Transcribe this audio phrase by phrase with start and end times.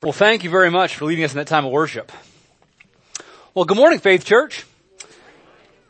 [0.00, 2.12] Well, thank you very much for leading us in that time of worship.
[3.52, 4.64] Well, good morning, Faith Church.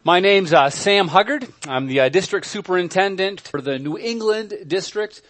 [0.02, 1.46] My name's uh, Sam Huggard.
[1.66, 5.20] I'm the uh, district superintendent for the New England district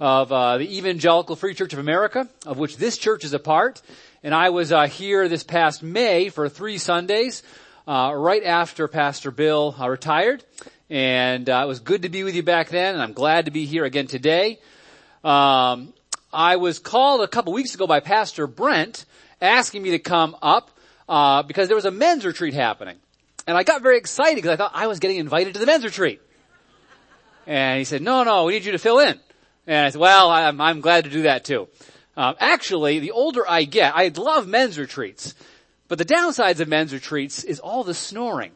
[0.00, 3.82] of uh, the Evangelical Free Church of America, of which this church is a part.
[4.22, 7.42] And I was uh, here this past May for three Sundays,
[7.86, 10.42] uh, right after Pastor Bill uh, retired.
[10.88, 13.66] And it was good to be with you back then, and I'm glad to be
[13.66, 14.60] here again today.
[15.22, 15.92] Um,
[16.34, 19.04] I was called a couple weeks ago by Pastor Brent
[19.40, 20.70] asking me to come up
[21.08, 22.96] uh, because there was a men's retreat happening,
[23.46, 25.84] and I got very excited because I thought I was getting invited to the men's
[25.84, 26.20] retreat.
[27.46, 29.20] And he said, "No, no, we need you to fill in."
[29.66, 31.68] And I said, "Well, I'm, I'm glad to do that too."
[32.16, 35.34] Um, actually, the older I get, I love men's retreats,
[35.86, 38.52] but the downsides of men's retreats is all the snoring.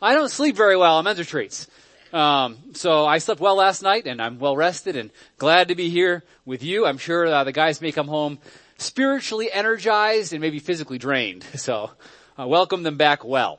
[0.00, 1.66] I don't sleep very well on men's retreats.
[2.14, 5.90] Um, so I slept well last night and I'm well rested and glad to be
[5.90, 6.86] here with you.
[6.86, 8.38] I'm sure uh, the guys may come home
[8.78, 11.44] spiritually energized and maybe physically drained.
[11.56, 11.90] So
[12.38, 13.58] uh, welcome them back well.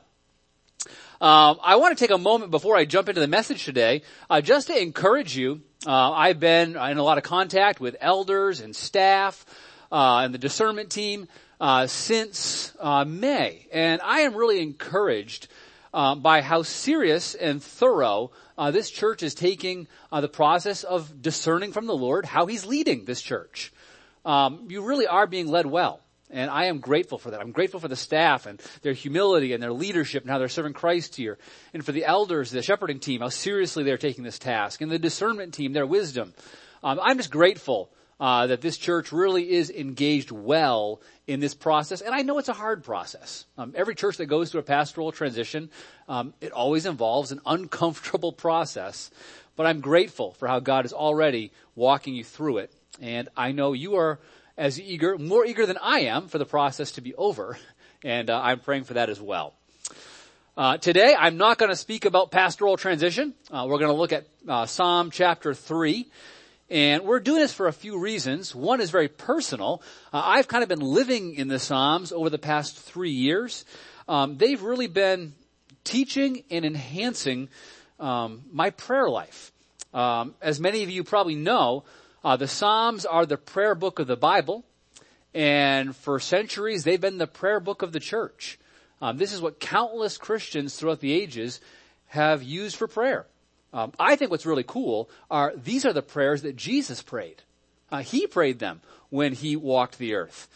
[1.20, 4.40] Um, I want to take a moment before I jump into the message today, uh,
[4.40, 5.60] just to encourage you.
[5.86, 9.44] Uh, I've been in a lot of contact with elders and staff
[9.92, 11.28] uh, and the discernment team
[11.60, 15.48] uh, since May, and I am really encouraged
[15.92, 21.72] by how serious and thorough uh, this church is taking uh, the process of discerning
[21.72, 23.72] from the Lord how He's leading this church.
[24.24, 26.00] Um, you really are being led well.
[26.28, 27.40] And I am grateful for that.
[27.40, 30.72] I'm grateful for the staff and their humility and their leadership and how they're serving
[30.72, 31.38] Christ here.
[31.72, 34.80] And for the elders, the shepherding team, how seriously they're taking this task.
[34.80, 36.34] And the discernment team, their wisdom.
[36.82, 42.00] Um, I'm just grateful uh, that this church really is engaged well in this process.
[42.00, 43.44] And I know it's a hard process.
[43.58, 45.70] Um, every church that goes through a pastoral transition,
[46.08, 49.10] um, it always involves an uncomfortable process.
[49.56, 52.72] But I'm grateful for how God is already walking you through it.
[53.00, 54.18] And I know you are
[54.56, 57.58] as eager, more eager than I am for the process to be over.
[58.04, 59.54] And uh, I'm praying for that as well.
[60.56, 63.34] Uh, today, I'm not going to speak about pastoral transition.
[63.50, 66.06] Uh, we're going to look at uh, Psalm chapter 3.
[66.68, 68.54] And we're doing this for a few reasons.
[68.54, 69.82] One is very personal.
[70.12, 73.64] Uh, I've kind of been living in the Psalms over the past three years.
[74.08, 75.34] Um, they've really been
[75.84, 77.48] teaching and enhancing
[78.00, 79.52] um, my prayer life.
[79.94, 81.84] Um, as many of you probably know,
[82.24, 84.64] uh, the Psalms are the prayer book of the Bible,
[85.32, 88.58] and for centuries they've been the prayer book of the church.
[89.00, 91.60] Um, this is what countless Christians throughout the ages
[92.06, 93.26] have used for prayer.
[93.76, 97.42] Um, I think what's really cool are these are the prayers that Jesus prayed.
[97.92, 100.48] Uh, he prayed them when he walked the earth.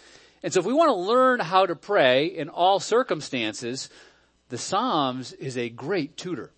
[0.42, 3.90] And so if we want to learn how to pray in all circumstances,
[4.48, 6.50] the Psalms is a great tutor.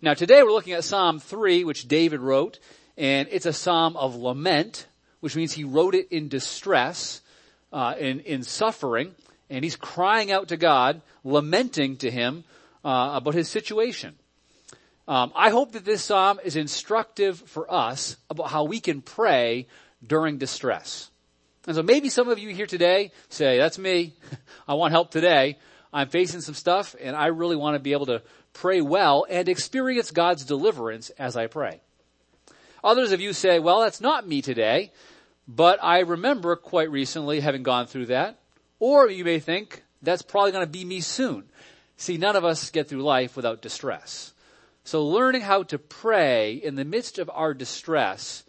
[0.00, 2.60] Now today we're looking at Psalm 3, which David wrote,
[2.96, 4.86] and it's a psalm of lament,
[5.18, 7.20] which means he wrote it in distress,
[7.72, 9.12] uh, in, in suffering,
[9.50, 12.44] and he's crying out to God, lamenting to him
[12.84, 14.14] uh, about his situation.
[15.08, 19.66] Um, I hope that this psalm is instructive for us about how we can pray
[20.06, 21.10] during distress.
[21.66, 24.14] And so maybe some of you here today say, that's me.
[24.68, 25.56] I want help today.
[25.94, 29.48] I'm facing some stuff and I really want to be able to pray well and
[29.48, 31.80] experience God's deliverance as I pray.
[32.84, 34.92] Others of you say, well, that's not me today,
[35.48, 38.38] but I remember quite recently having gone through that.
[38.78, 41.44] Or you may think, that's probably going to be me soon.
[41.96, 44.34] See, none of us get through life without distress.
[44.88, 48.42] So learning how to pray in the midst of our distress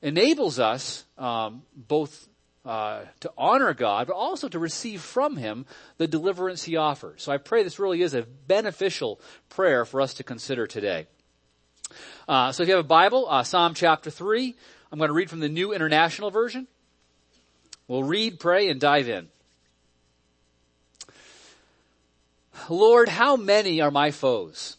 [0.00, 2.28] enables us um, both
[2.64, 5.66] uh, to honor God, but also to receive from Him
[5.98, 7.22] the deliverance He offers.
[7.22, 9.20] So I pray this really is a beneficial
[9.50, 11.08] prayer for us to consider today.
[12.26, 14.54] Uh, so if you have a Bible, uh, Psalm chapter three,
[14.90, 16.68] I'm going to read from the New International Version.
[17.86, 19.28] We'll read, pray, and dive in.
[22.70, 24.78] Lord, how many are my foes?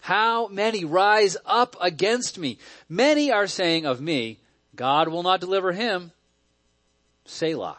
[0.00, 2.58] How many rise up against me?
[2.88, 4.38] Many are saying of me,
[4.74, 6.12] God will not deliver him.
[7.24, 7.78] Selah.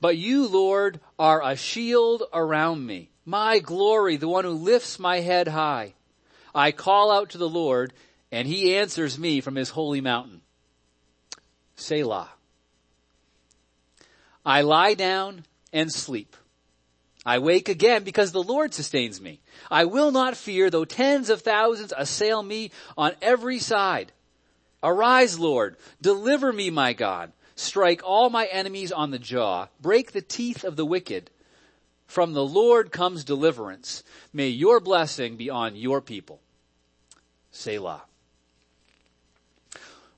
[0.00, 5.20] But you, Lord, are a shield around me, my glory, the one who lifts my
[5.20, 5.94] head high.
[6.54, 7.92] I call out to the Lord,
[8.30, 10.42] and he answers me from his holy mountain.
[11.76, 12.30] Selah.
[14.44, 16.36] I lie down and sleep.
[17.26, 19.40] I wake again because the Lord sustains me.
[19.70, 24.12] I will not fear though tens of thousands assail me on every side.
[24.82, 25.76] Arise, Lord.
[26.02, 27.32] Deliver me, my God.
[27.56, 29.68] Strike all my enemies on the jaw.
[29.80, 31.30] Break the teeth of the wicked.
[32.06, 34.04] From the Lord comes deliverance.
[34.32, 36.40] May your blessing be on your people.
[37.50, 38.02] Selah.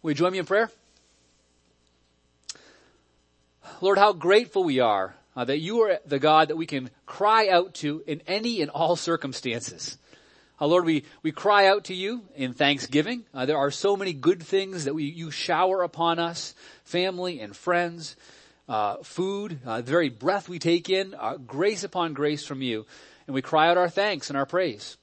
[0.02, 0.70] Will you join me in prayer?
[3.80, 7.48] Lord, how grateful we are uh, that you are the God that we can cry
[7.48, 9.98] out to in any and all circumstances.
[10.58, 13.24] Uh, Lord, we, we cry out to you in thanksgiving.
[13.34, 16.54] Uh, there are so many good things that we, you shower upon us,
[16.84, 18.16] family and friends,
[18.66, 22.86] uh, food, uh, the very breath we take in, uh, grace upon grace from you.
[23.26, 24.96] And we cry out our thanks and our praise.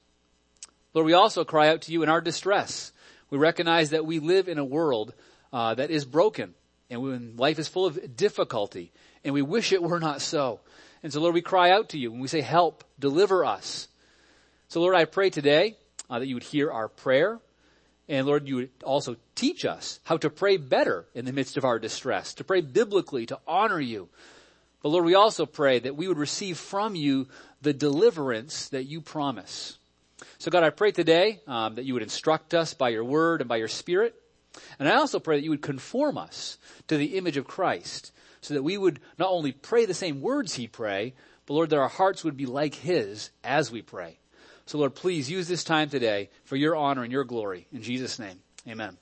[0.92, 2.92] Lord, we also cry out to you in our distress.
[3.30, 5.14] We recognize that we live in a world
[5.52, 6.54] uh, that is broken
[6.90, 8.92] and when life is full of difficulty
[9.24, 10.60] and we wish it were not so.
[11.02, 13.88] And so Lord, we cry out to you and we say, help, deliver us.
[14.68, 15.76] So Lord, I pray today
[16.10, 17.38] uh, that you would hear our prayer.
[18.08, 21.64] And Lord, you would also teach us how to pray better in the midst of
[21.64, 24.08] our distress, to pray biblically, to honor you.
[24.82, 27.28] But Lord, we also pray that we would receive from you
[27.62, 29.78] the deliverance that you promise.
[30.38, 33.48] So God, I pray today um, that you would instruct us by your word and
[33.48, 34.14] by your spirit.
[34.78, 38.12] And I also pray that you would conform us to the image of Christ
[38.44, 41.14] so that we would not only pray the same words he pray,
[41.46, 44.18] but Lord, that our hearts would be like his as we pray.
[44.66, 47.66] So Lord, please use this time today for your honor and your glory.
[47.72, 48.38] In Jesus' name,
[48.68, 48.98] amen.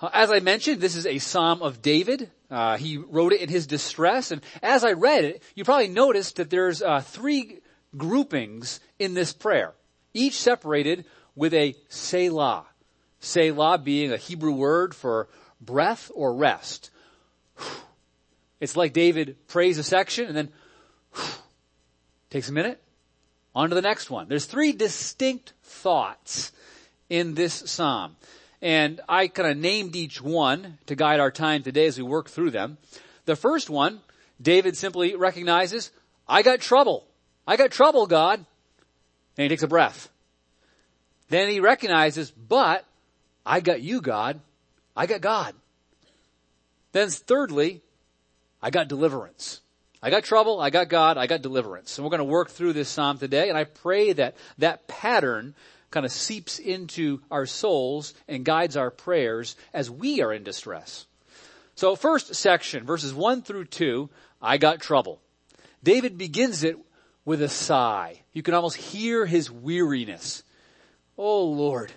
[0.00, 2.30] Uh, as I mentioned, this is a Psalm of David.
[2.50, 6.36] Uh, he wrote it in his distress, and as I read it, you probably noticed
[6.36, 7.60] that there's uh, three
[7.96, 9.72] groupings in this prayer,
[10.12, 12.66] each separated with a Selah.
[13.20, 15.28] Selah being a Hebrew word for
[15.64, 16.90] breath or rest.
[18.60, 20.48] It's like David prays a section and then
[22.30, 22.82] takes a minute,
[23.54, 24.28] on to the next one.
[24.28, 26.52] There's three distinct thoughts
[27.10, 28.16] in this psalm.
[28.62, 32.30] And I kind of named each one to guide our time today as we work
[32.30, 32.78] through them.
[33.24, 34.00] The first one,
[34.40, 35.90] David simply recognizes,
[36.28, 37.04] I got trouble.
[37.46, 38.38] I got trouble, God.
[39.36, 40.08] And he takes a breath.
[41.28, 42.84] Then he recognizes, but
[43.44, 44.40] I got you, God.
[44.96, 45.54] I got God.
[46.92, 47.82] Then thirdly,
[48.62, 49.60] I got deliverance.
[50.02, 51.96] I got trouble, I got God, I got deliverance.
[51.96, 55.54] And we're going to work through this psalm today, and I pray that that pattern
[55.92, 61.06] kind of seeps into our souls and guides our prayers as we are in distress.
[61.76, 64.10] So first section, verses 1 through 2,
[64.40, 65.20] I got trouble.
[65.84, 66.76] David begins it
[67.24, 68.22] with a sigh.
[68.32, 70.42] You can almost hear his weariness.
[71.16, 71.92] Oh Lord,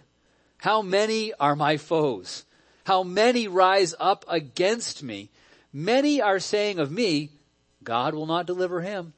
[0.58, 2.46] how many are my foes?
[2.86, 5.30] How many rise up against me?
[5.74, 7.32] Many are saying of me,
[7.84, 9.14] God will not deliver him.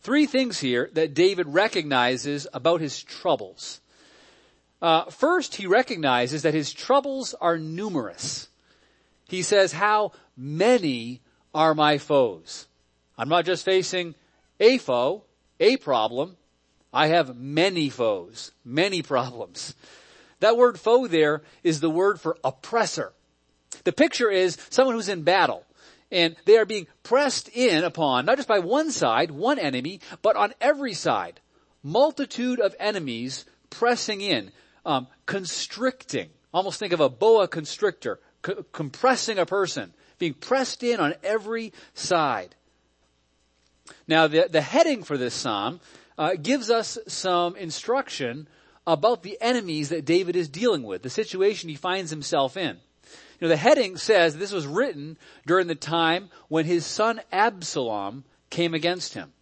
[0.00, 3.80] Three things here that David recognizes about his troubles.
[4.80, 8.48] Uh, first, he recognizes that his troubles are numerous.
[9.28, 11.20] He says, how many
[11.52, 12.68] are my foes?
[13.18, 14.14] I'm not just facing
[14.60, 15.24] a foe,
[15.58, 16.36] a problem.
[16.92, 19.74] I have many foes, many problems.
[20.42, 23.12] That word foe there is the word for oppressor.
[23.84, 25.64] The picture is someone who's in battle
[26.10, 30.34] and they are being pressed in upon, not just by one side, one enemy, but
[30.34, 31.40] on every side.
[31.84, 34.50] Multitude of enemies pressing in,
[34.84, 36.28] um, constricting.
[36.52, 41.72] Almost think of a boa constrictor, co- compressing a person, being pressed in on every
[41.94, 42.56] side.
[44.08, 45.78] Now, the, the heading for this psalm
[46.18, 48.48] uh, gives us some instruction
[48.86, 52.78] about the enemies that David is dealing with, the situation he finds himself in.
[53.38, 55.16] You know, the heading says this was written
[55.46, 59.32] during the time when his son Absalom came against him.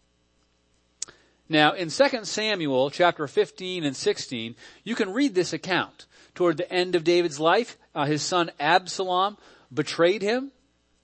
[1.49, 6.07] Now, in 2 Samuel chapter 15 and 16, you can read this account.
[6.35, 9.37] Toward the end of David's life, uh, his son Absalom
[9.75, 10.53] betrayed him,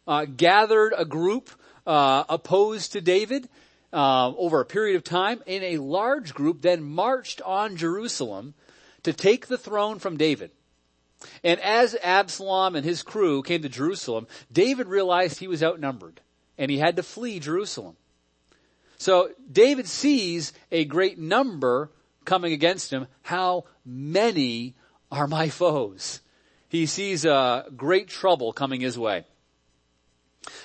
[0.07, 1.51] uh, gathered a group
[1.87, 3.49] uh, opposed to David,
[3.97, 8.53] uh, over a period of time, in a large group then marched on Jerusalem
[9.05, 10.51] to take the throne from David.
[11.43, 16.21] And as Absalom and his crew came to Jerusalem, David realized he was outnumbered
[16.59, 17.97] and he had to flee Jerusalem.
[18.99, 21.91] So David sees a great number
[22.27, 23.07] coming against him.
[23.23, 24.75] How many
[25.11, 26.21] are my foes?
[26.69, 29.25] He sees uh, great trouble coming his way.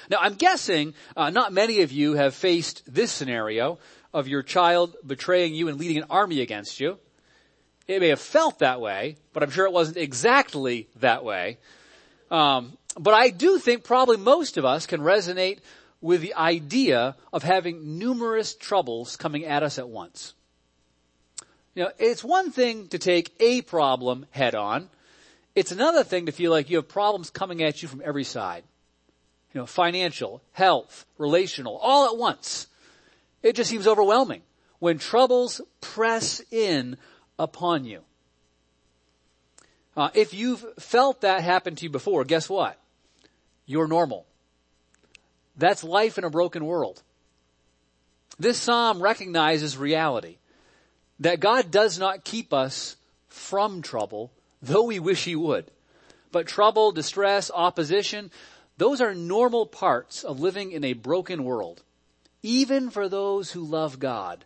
[0.09, 3.79] Now I'm guessing uh, not many of you have faced this scenario
[4.13, 6.97] of your child betraying you and leading an army against you.
[7.87, 11.57] It may have felt that way, but I'm sure it wasn't exactly that way.
[12.29, 15.59] Um, but I do think probably most of us can resonate
[16.01, 20.33] with the idea of having numerous troubles coming at us at once.
[21.75, 24.89] You know, it's one thing to take a problem head on.
[25.55, 28.63] It's another thing to feel like you have problems coming at you from every side
[29.53, 32.67] you know, financial, health, relational, all at once.
[33.43, 34.41] It just seems overwhelming
[34.79, 36.97] when troubles press in
[37.37, 38.01] upon you.
[39.95, 42.81] Uh, if you've felt that happen to you before, guess what?
[43.71, 44.25] you're normal.
[45.55, 47.01] That's life in a broken world.
[48.37, 50.37] This psalm recognizes reality
[51.19, 52.97] that God does not keep us
[53.29, 54.31] from trouble,
[54.61, 55.69] though we wish he would.
[56.31, 58.31] But trouble, distress, opposition,
[58.81, 61.83] those are normal parts of living in a broken world,
[62.41, 64.43] even for those who love God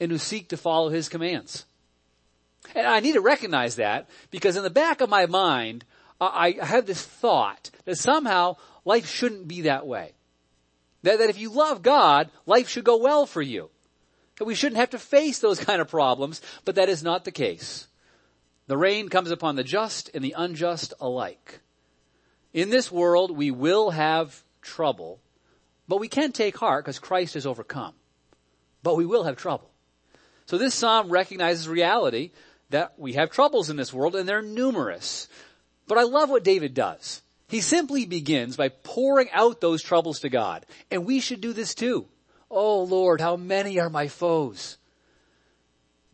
[0.00, 1.64] and who seek to follow his commands.
[2.74, 5.84] And I need to recognize that because in the back of my mind,
[6.20, 10.10] I have this thought that somehow life shouldn't be that way.
[11.04, 13.70] That, that if you love God, life should go well for you.
[14.38, 17.30] That we shouldn't have to face those kind of problems, but that is not the
[17.30, 17.86] case.
[18.66, 21.60] The rain comes upon the just and the unjust alike.
[22.52, 25.20] In this world, we will have trouble,
[25.86, 27.94] but we can take heart because Christ has overcome.
[28.82, 29.70] But we will have trouble.
[30.46, 32.30] So this psalm recognizes reality
[32.70, 35.28] that we have troubles in this world and they're numerous.
[35.86, 37.22] But I love what David does.
[37.48, 40.66] He simply begins by pouring out those troubles to God.
[40.90, 42.06] And we should do this too.
[42.50, 44.76] Oh Lord, how many are my foes?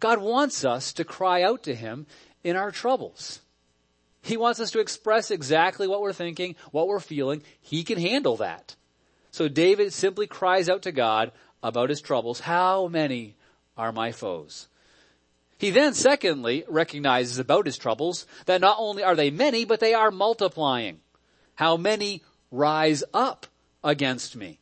[0.01, 2.07] God wants us to cry out to Him
[2.43, 3.41] in our troubles.
[4.25, 7.43] He wants us to express exactly what we're thinking, what we're feeling.
[7.61, 8.75] He can handle that.
[9.31, 11.31] So David simply cries out to God
[11.63, 12.41] about his troubles.
[12.41, 13.37] How many
[13.77, 14.69] are my foes?
[15.59, 19.93] He then secondly recognizes about his troubles that not only are they many, but they
[19.93, 21.01] are multiplying.
[21.55, 23.47] How many rise up
[23.83, 24.59] against me?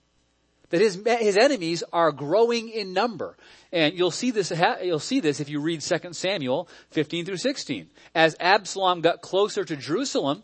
[0.73, 3.37] That his, his enemies are growing in number.
[3.73, 4.51] And you'll see this,
[4.83, 7.91] you'll see this if you read 2 Samuel 15 through 16.
[8.15, 10.43] As Absalom got closer to Jerusalem,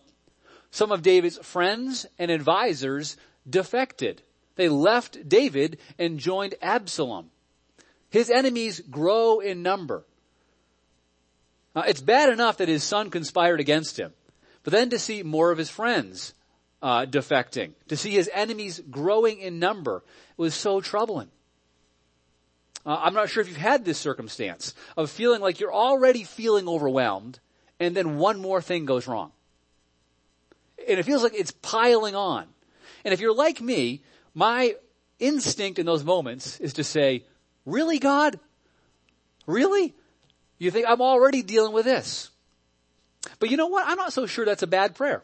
[0.71, 3.17] some of David's friends and advisors
[3.49, 4.21] defected.
[4.57, 7.31] They left David and joined Absalom.
[8.11, 10.05] His enemies grow in number.
[11.75, 14.13] Uh, it's bad enough that his son conspired against him,
[14.63, 16.35] but then to see more of his friends
[16.83, 20.03] uh, defecting, to see his enemies growing in number,
[20.37, 21.29] was so troubling.
[22.87, 26.69] Uh, I'm not sure if you've had this circumstance of feeling like you're already feeling
[26.69, 27.41] overwhelmed,
[27.81, 29.33] and then one more thing goes wrong.
[30.89, 32.47] And it feels like it's piling on.
[33.05, 34.03] And if you're like me,
[34.35, 34.77] my
[35.19, 37.25] instinct in those moments is to say,
[37.67, 38.39] really God?
[39.47, 39.95] Really?
[40.59, 42.31] You think I'm already dealing with this.
[43.39, 43.87] But you know what?
[43.87, 45.23] I'm not so sure that's a bad prayer.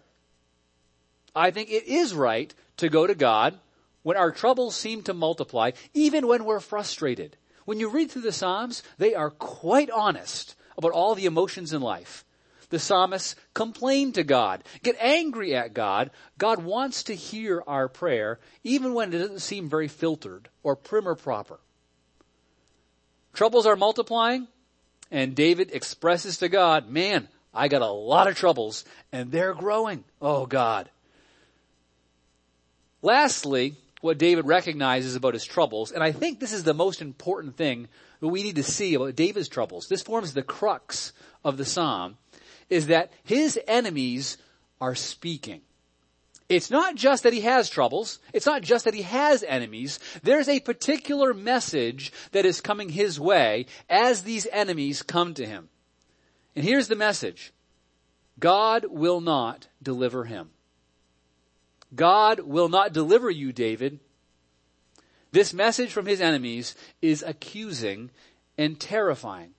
[1.34, 3.58] I think it is right to go to God
[4.02, 7.36] when our troubles seem to multiply, even when we're frustrated.
[7.64, 11.80] When you read through the Psalms, they are quite honest about all the emotions in
[11.80, 12.24] life.
[12.70, 16.10] The psalmists complain to God, get angry at God.
[16.38, 21.06] God wants to hear our prayer, even when it doesn't seem very filtered or prim
[21.06, 21.60] or proper.
[23.32, 24.48] Troubles are multiplying,
[25.10, 30.04] and David expresses to God, man, I got a lot of troubles and they're growing.
[30.20, 30.90] Oh God.
[33.04, 37.54] Lastly, what David recognizes about his troubles, and I think this is the most important
[37.54, 37.88] thing
[38.20, 39.88] that we need to see about David's troubles.
[39.88, 41.12] This forms the crux
[41.44, 42.16] of the psalm,
[42.70, 44.38] is that his enemies
[44.80, 45.60] are speaking.
[46.48, 48.20] It's not just that he has troubles.
[48.32, 49.98] It's not just that he has enemies.
[50.22, 55.68] There's a particular message that is coming his way as these enemies come to him.
[56.56, 57.52] And here's the message.
[58.38, 60.53] God will not deliver him.
[61.94, 64.00] God will not deliver you, David.
[65.32, 68.10] This message from his enemies is accusing
[68.56, 69.50] and terrifying.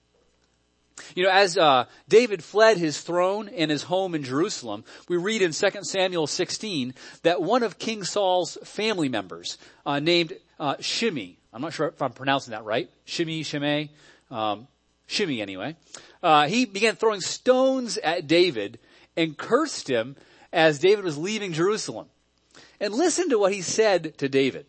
[1.15, 5.42] You know, as uh, David fled his throne and his home in Jerusalem, we read
[5.42, 11.38] in 2 Samuel 16 that one of King Saul's family members, uh, named uh, Shimei,
[11.54, 13.92] I'm not sure if I'm pronouncing that right, Shimei, Shimei,
[14.32, 14.68] um,
[15.08, 15.75] Shimei anyway,
[16.24, 18.80] uh, he began throwing stones at David
[19.18, 20.15] and cursed him
[20.54, 22.08] as David was leaving Jerusalem.
[22.79, 24.65] And listen to what he said to David.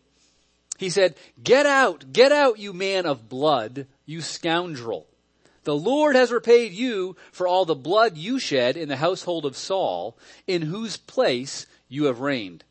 [0.77, 5.07] He said, get out, get out, you man of blood, you scoundrel.
[5.63, 9.57] The Lord has repaid you for all the blood you shed in the household of
[9.57, 12.63] Saul, in whose place you have reigned.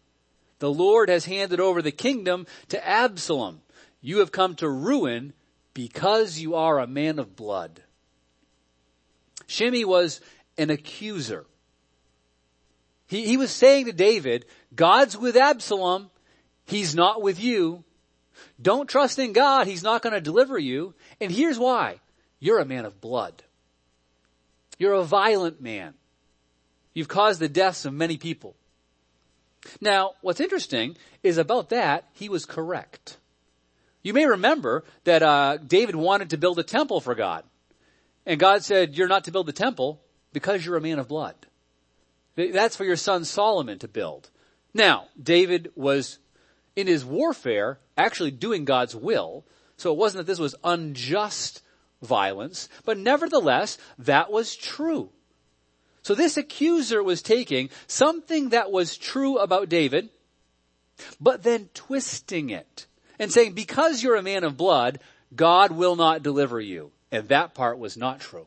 [0.60, 3.60] The Lord has handed over the kingdom to Absalom.
[4.00, 5.34] You have come to ruin
[5.74, 7.82] because you are a man of blood.
[9.46, 10.20] Shimei was
[10.56, 11.44] an accuser.
[13.06, 14.44] He, he was saying to David,
[14.74, 16.10] God's with Absalom.
[16.64, 17.84] He's not with you.
[18.60, 19.66] Don't trust in God.
[19.66, 20.94] He's not going to deliver you.
[21.20, 22.00] And here's why.
[22.40, 23.42] You're a man of blood.
[24.78, 25.94] You're a violent man.
[26.94, 28.56] You've caused the deaths of many people.
[29.80, 33.16] Now, what's interesting is about that, he was correct.
[34.02, 37.44] You may remember that uh, David wanted to build a temple for God.
[38.24, 40.00] And God said, you're not to build the temple
[40.32, 41.34] because you're a man of blood.
[42.36, 44.30] That's for your son Solomon to build.
[44.74, 46.18] Now, David was
[46.76, 49.44] in his warfare actually doing God's will.
[49.78, 51.62] So it wasn't that this was unjust
[52.02, 55.10] violence, but nevertheless, that was true.
[56.02, 60.10] So this accuser was taking something that was true about David,
[61.20, 62.86] but then twisting it
[63.18, 65.00] and saying, because you're a man of blood,
[65.34, 66.92] God will not deliver you.
[67.10, 68.46] And that part was not true.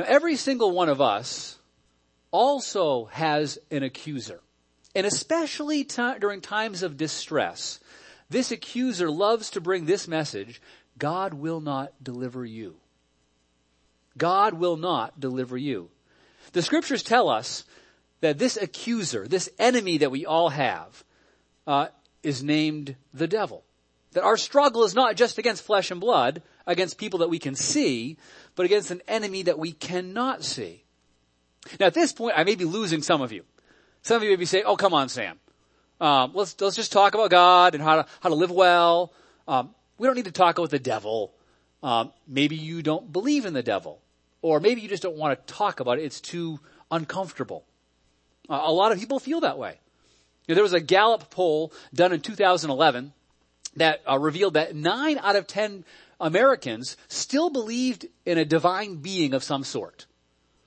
[0.00, 1.58] Now every single one of us
[2.30, 4.40] also has an accuser.
[4.94, 7.80] And especially t- during times of distress,
[8.30, 10.62] this accuser loves to bring this message,
[10.96, 12.76] God will not deliver you.
[14.16, 15.90] God will not deliver you.
[16.52, 17.64] The scriptures tell us
[18.22, 21.04] that this accuser, this enemy that we all have,
[21.66, 21.88] uh,
[22.22, 23.64] is named the devil.
[24.12, 27.54] That our struggle is not just against flesh and blood, against people that we can
[27.54, 28.16] see,
[28.56, 30.84] but against an enemy that we cannot see.
[31.78, 33.44] Now at this point, I may be losing some of you.
[34.02, 35.38] Some of you may be saying, oh come on Sam.
[36.00, 39.12] Um, let's, let's just talk about God and how to, how to live well.
[39.46, 41.34] Um, we don't need to talk about the devil.
[41.82, 44.00] Um, maybe you don't believe in the devil.
[44.42, 46.04] Or maybe you just don't want to talk about it.
[46.04, 47.64] It's too uncomfortable.
[48.48, 49.78] Uh, a lot of people feel that way.
[50.46, 53.12] You know, there was a Gallup poll done in 2011
[53.76, 55.84] that uh, revealed that nine out of ten
[56.20, 60.06] Americans still believed in a divine being of some sort.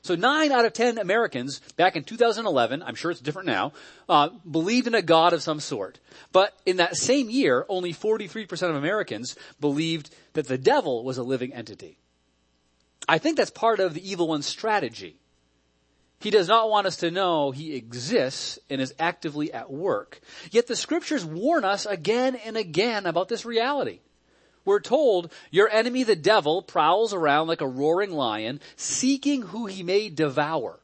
[0.03, 3.71] So nine out of ten Americans back in 2011, I'm sure it's different now,
[4.09, 5.99] uh, believed in a God of some sort.
[6.33, 11.23] But in that same year, only 43% of Americans believed that the devil was a
[11.23, 11.97] living entity.
[13.07, 15.15] I think that's part of the evil one's strategy.
[16.19, 20.19] He does not want us to know he exists and is actively at work.
[20.51, 23.99] Yet the scriptures warn us again and again about this reality.
[24.65, 29.83] We're told your enemy, the devil, prowls around like a roaring lion, seeking who he
[29.83, 30.79] may devour.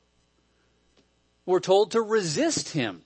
[1.45, 3.01] We're told to resist him.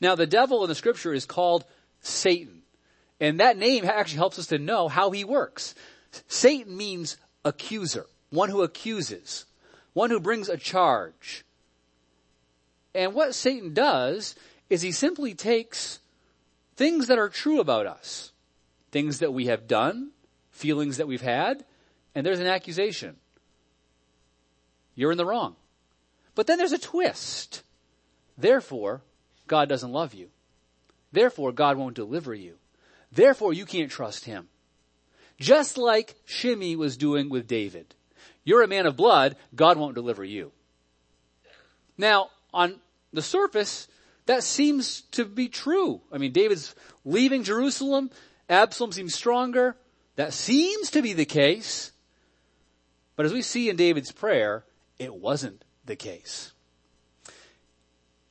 [0.00, 1.64] Now the devil in the scripture is called
[2.00, 2.62] Satan.
[3.20, 5.74] And that name actually helps us to know how he works.
[6.28, 9.46] Satan means accuser, one who accuses,
[9.92, 11.44] one who brings a charge.
[12.94, 14.36] And what Satan does
[14.70, 15.98] is he simply takes
[16.76, 18.32] things that are true about us
[18.94, 20.12] things that we have done,
[20.52, 21.64] feelings that we've had,
[22.14, 23.16] and there's an accusation.
[24.94, 25.56] You're in the wrong.
[26.36, 27.64] But then there's a twist.
[28.38, 29.02] Therefore,
[29.48, 30.28] God doesn't love you.
[31.10, 32.54] Therefore, God won't deliver you.
[33.10, 34.46] Therefore, you can't trust Him.
[35.40, 37.96] Just like Shimei was doing with David.
[38.44, 40.52] You're a man of blood, God won't deliver you.
[41.98, 42.76] Now, on
[43.12, 43.88] the surface,
[44.26, 46.00] that seems to be true.
[46.12, 48.12] I mean, David's leaving Jerusalem.
[48.48, 49.76] Absalom seems stronger.
[50.16, 51.92] That seems to be the case.
[53.16, 54.64] But as we see in David's prayer,
[54.98, 56.52] it wasn't the case.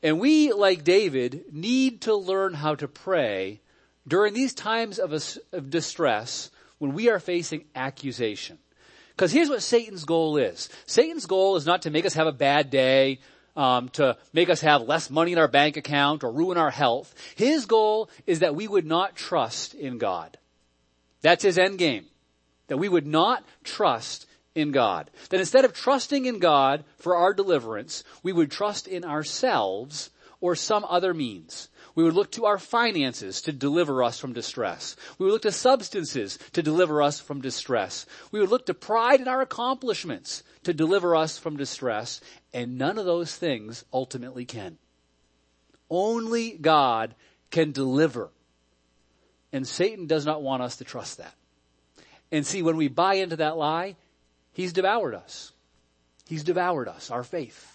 [0.02, 3.62] And we, like David, need to learn how to pray
[4.08, 5.14] during these times of,
[5.54, 8.58] of distress when we are facing accusation.
[9.16, 10.70] Because here's what Satan's goal is.
[10.86, 13.20] Satan's goal is not to make us have a bad day,
[13.56, 17.14] um, to make us have less money in our bank account or ruin our health.
[17.36, 20.38] His goal is that we would not trust in God.
[21.22, 22.06] That's his end game.
[22.68, 25.10] That we would not trust in God.
[25.30, 30.10] That instead of trusting in God for our deliverance, we would trust in ourselves
[30.42, 31.70] or some other means.
[31.96, 34.96] We would look to our finances to deliver us from distress.
[35.20, 38.08] We would look to substances to deliver us from distress.
[38.32, 42.20] We would look to pride in our accomplishments to deliver us from distress.
[42.54, 44.78] And none of those things ultimately can.
[45.90, 47.14] Only God
[47.52, 48.32] can deliver.
[49.52, 51.36] And Satan does not want us to trust that.
[52.32, 53.96] And see, when we buy into that lie,
[54.54, 55.52] he's devoured us.
[56.26, 57.73] He's devoured us, our faith.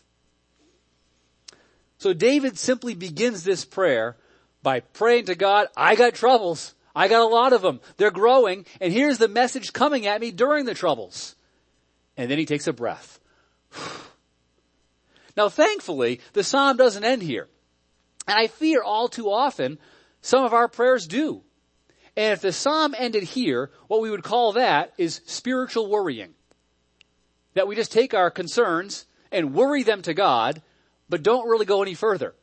[1.98, 4.16] So David simply begins this prayer
[4.62, 6.74] by praying to God, I got troubles.
[6.94, 7.80] I got a lot of them.
[7.96, 8.66] They're growing.
[8.80, 11.36] And here's the message coming at me during the troubles.
[12.16, 13.20] And then he takes a breath.
[15.36, 17.48] now thankfully, the psalm doesn't end here.
[18.26, 19.78] And I fear all too often
[20.20, 21.42] some of our prayers do.
[22.16, 26.34] And if the psalm ended here, what we would call that is spiritual worrying.
[27.54, 30.62] That we just take our concerns and worry them to God
[31.08, 32.34] but don't really go any further.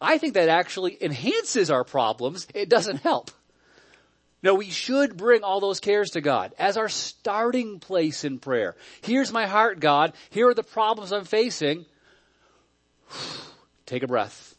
[0.00, 2.46] I think that actually enhances our problems.
[2.54, 3.30] It doesn't help.
[4.42, 8.74] No, we should bring all those cares to God as our starting place in prayer.
[9.02, 10.14] Here's my heart, God.
[10.30, 11.86] Here are the problems I'm facing.
[13.86, 14.56] Take a breath.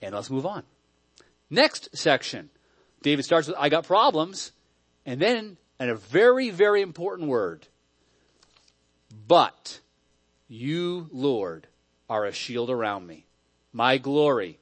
[0.00, 0.62] And let's move on.
[1.50, 2.48] Next section.
[3.02, 4.52] David starts with, I got problems.
[5.04, 7.66] And then, and a very, very important word.
[9.28, 9.80] But
[10.48, 11.66] You, Lord,
[12.10, 13.24] are a shield around me,
[13.72, 14.58] my glory,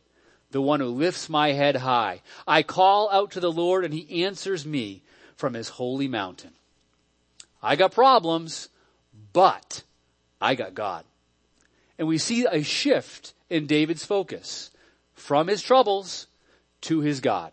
[0.50, 2.20] the one who lifts my head high.
[2.46, 5.02] I call out to the Lord and he answers me
[5.36, 6.52] from his holy mountain.
[7.62, 8.68] I got problems,
[9.32, 9.82] but
[10.40, 11.04] I got God.
[11.98, 14.70] And we see a shift in David's focus
[15.14, 16.26] from his troubles
[16.82, 17.52] to his God.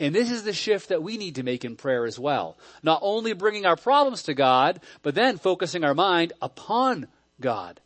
[0.00, 2.58] And this is the shift that we need to make in prayer as well.
[2.82, 7.06] Not only bringing our problems to God, but then focusing our mind upon
[7.40, 7.80] God.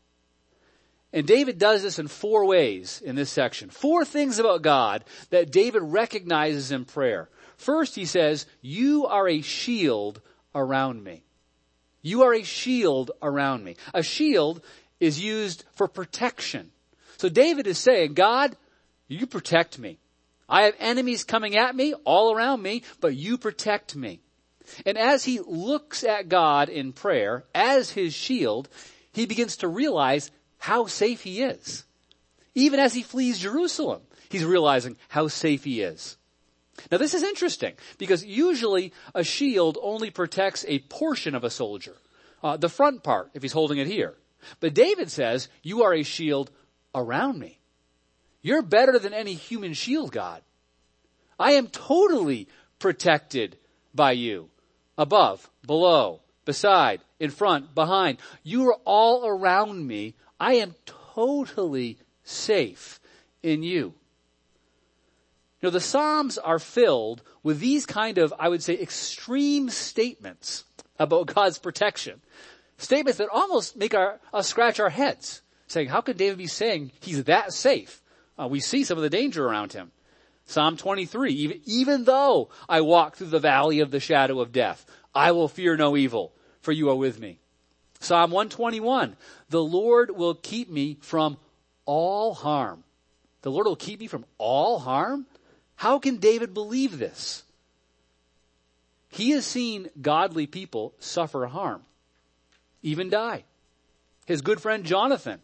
[1.13, 3.71] And David does this in four ways in this section.
[3.71, 7.31] Four things about God that David recognizes in prayer.
[7.57, 10.21] First, he says, you are a shield
[10.55, 11.23] around me.
[12.03, 13.77] You are a shield around me.
[13.95, 14.63] A shield
[15.01, 16.71] is used for protection.
[17.17, 18.57] So David is saying, God,
[19.09, 19.99] you protect me.
[20.49, 24.21] I have enemies coming at me all around me, but you protect me.
[24.87, 28.69] And as he looks at God in prayer as his shield,
[29.13, 31.85] he begins to realize how safe he is.
[32.55, 36.17] Even as he flees Jerusalem, he's realizing how safe he is.
[36.91, 41.97] Now this is interesting because usually a shield only protects a portion of a soldier.
[42.43, 44.15] Uh, the front part, if he's holding it here.
[44.61, 46.51] But David says, you are a shield
[46.95, 47.59] around me.
[48.43, 50.43] You're better than any human shield, God.
[51.39, 53.57] I am totally protected
[53.95, 54.49] by you.
[54.97, 58.19] Above, below, beside, in front, behind.
[58.43, 60.15] You are all around me.
[60.41, 60.75] I am
[61.15, 63.01] totally safe
[63.43, 63.95] in you.
[65.61, 70.65] You know, the Psalms are filled with these kind of, I would say, extreme statements
[70.99, 72.21] about God's protection.
[72.77, 76.93] Statements that almost make our, us scratch our heads, saying, how could David be saying
[77.01, 78.03] he's that safe?
[78.39, 79.91] Uh, we see some of the danger around him.
[80.47, 84.87] Psalm 23, even, even though I walk through the valley of the shadow of death,
[85.15, 87.41] I will fear no evil, for you are with me.
[88.01, 89.17] Psalm 121,
[89.51, 91.37] the Lord will keep me from
[91.85, 92.85] all harm.
[93.43, 95.27] The Lord will keep me from all harm?
[95.77, 97.45] How can David believe this?
[99.11, 101.83] He has seen godly people suffer harm,
[102.83, 103.45] even die.
[104.27, 105.41] His good friend Jonathan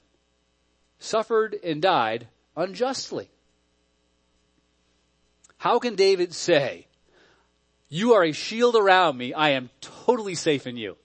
[0.98, 3.30] suffered and died unjustly.
[5.58, 6.86] How can David say,
[7.88, 10.96] you are a shield around me, I am totally safe in you?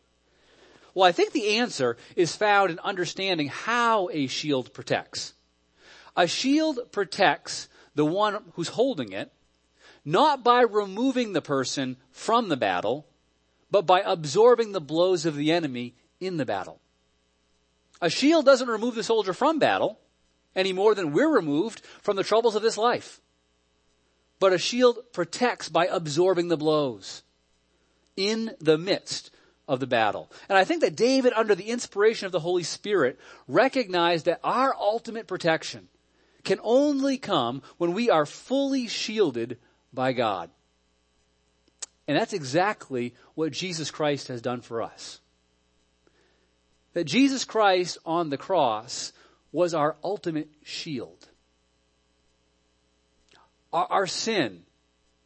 [1.00, 5.34] Well, I think the answer is found in understanding how a shield protects.
[6.18, 9.32] A shield protects the one who's holding it,
[10.04, 13.08] not by removing the person from the battle,
[13.72, 16.82] but by absorbing the blows of the enemy in the battle.
[18.02, 20.02] A shield doesn't remove the soldier from battle
[20.54, 23.22] any more than we're removed from the troubles of this life.
[24.38, 27.24] But a shield protects by absorbing the blows
[28.18, 29.32] in the midst
[29.70, 30.30] of the battle.
[30.50, 34.76] And I think that David, under the inspiration of the Holy Spirit, recognized that our
[34.76, 35.88] ultimate protection
[36.44, 39.60] can only come when we are fully shielded
[39.94, 40.50] by God.
[42.08, 45.22] And that's exactly what Jesus Christ has done for us.
[46.94, 49.14] That Jesus Christ on the cross
[49.52, 51.28] was our ultimate shield.
[53.72, 54.64] Our, our, sin,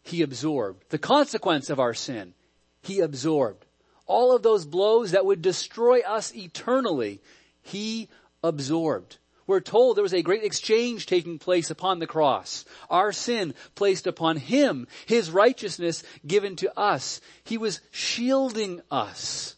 [0.01, 0.83] He absorbed.
[0.89, 2.33] The consequence of our sin,
[2.81, 3.65] He absorbed.
[4.05, 7.21] All of those blows that would destroy us eternally,
[7.61, 8.09] He
[8.43, 9.17] absorbed.
[9.45, 12.65] We're told there was a great exchange taking place upon the cross.
[12.89, 17.21] Our sin placed upon Him, His righteousness given to us.
[17.43, 19.55] He was shielding us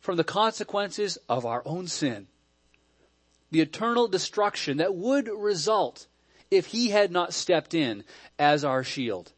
[0.00, 2.28] from the consequences of our own sin
[3.50, 6.06] the eternal destruction that would result
[6.50, 8.04] if he had not stepped in
[8.38, 9.32] as our shield.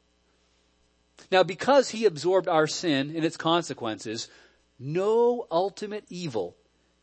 [1.30, 4.28] Now because he absorbed our sin and its consequences,
[4.78, 6.56] no ultimate evil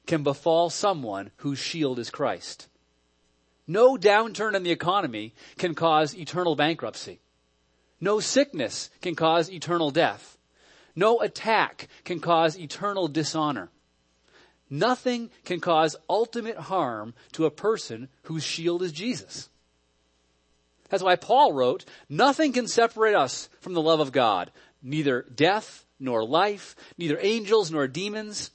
[0.07, 2.67] can befall someone whose shield is Christ.
[3.67, 7.19] No downturn in the economy can cause eternal bankruptcy.
[7.99, 10.37] No sickness can cause eternal death.
[10.95, 13.69] No attack can cause eternal dishonor.
[14.69, 19.49] Nothing can cause ultimate harm to a person whose shield is Jesus.
[20.89, 24.51] That's why Paul wrote, nothing can separate us from the love of God.
[24.83, 28.51] Neither death nor life, neither angels nor demons,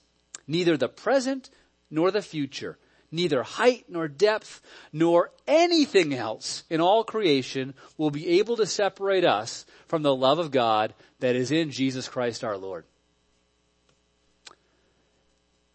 [0.47, 1.51] neither the present
[1.91, 2.79] nor the future,
[3.11, 4.61] neither height nor depth,
[4.93, 10.39] nor anything else in all creation will be able to separate us from the love
[10.39, 12.85] of God that is in Jesus Christ our Lord.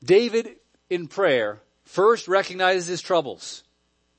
[0.04, 0.56] David
[0.90, 3.64] in prayer first recognizes his troubles,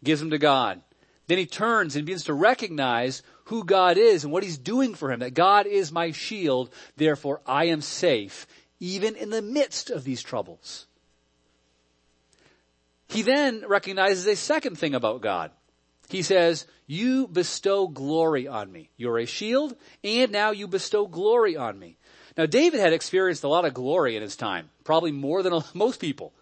[0.03, 0.83] gives them to God.
[1.27, 5.11] Then he turns and begins to recognize who God is and what he's doing for
[5.11, 8.47] him, that God is my shield, therefore I am safe,
[8.81, 10.87] even in the midst of these troubles.
[13.09, 15.51] He then recognizes a second thing about God.
[16.09, 18.91] He says, you bestow glory on me.
[18.97, 21.99] You're a shield and now you bestow glory on me.
[22.37, 26.01] Now David had experienced a lot of glory in his time, probably more than most
[26.01, 26.33] people.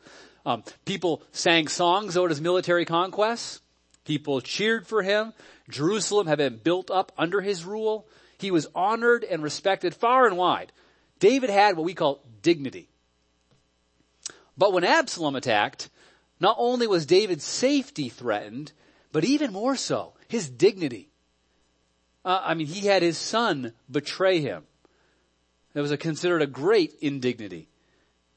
[0.47, 3.61] Um, people sang songs about his military conquests.
[4.05, 5.33] People cheered for him.
[5.69, 8.07] Jerusalem had been built up under his rule.
[8.39, 10.73] He was honored and respected far and wide.
[11.19, 12.89] David had what we call dignity.
[14.57, 15.89] But when Absalom attacked,
[16.39, 18.73] not only was David's safety threatened,
[19.13, 21.09] but even more so, his dignity.
[22.25, 24.65] Uh, I mean, he had his son betray him.
[25.73, 27.69] That was a, considered a great indignity.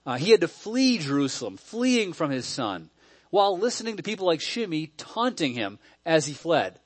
[0.06, 2.90] Uh, he had to flee Jerusalem, fleeing from his son,
[3.30, 6.80] while listening to people like Shimei taunting him as he fled.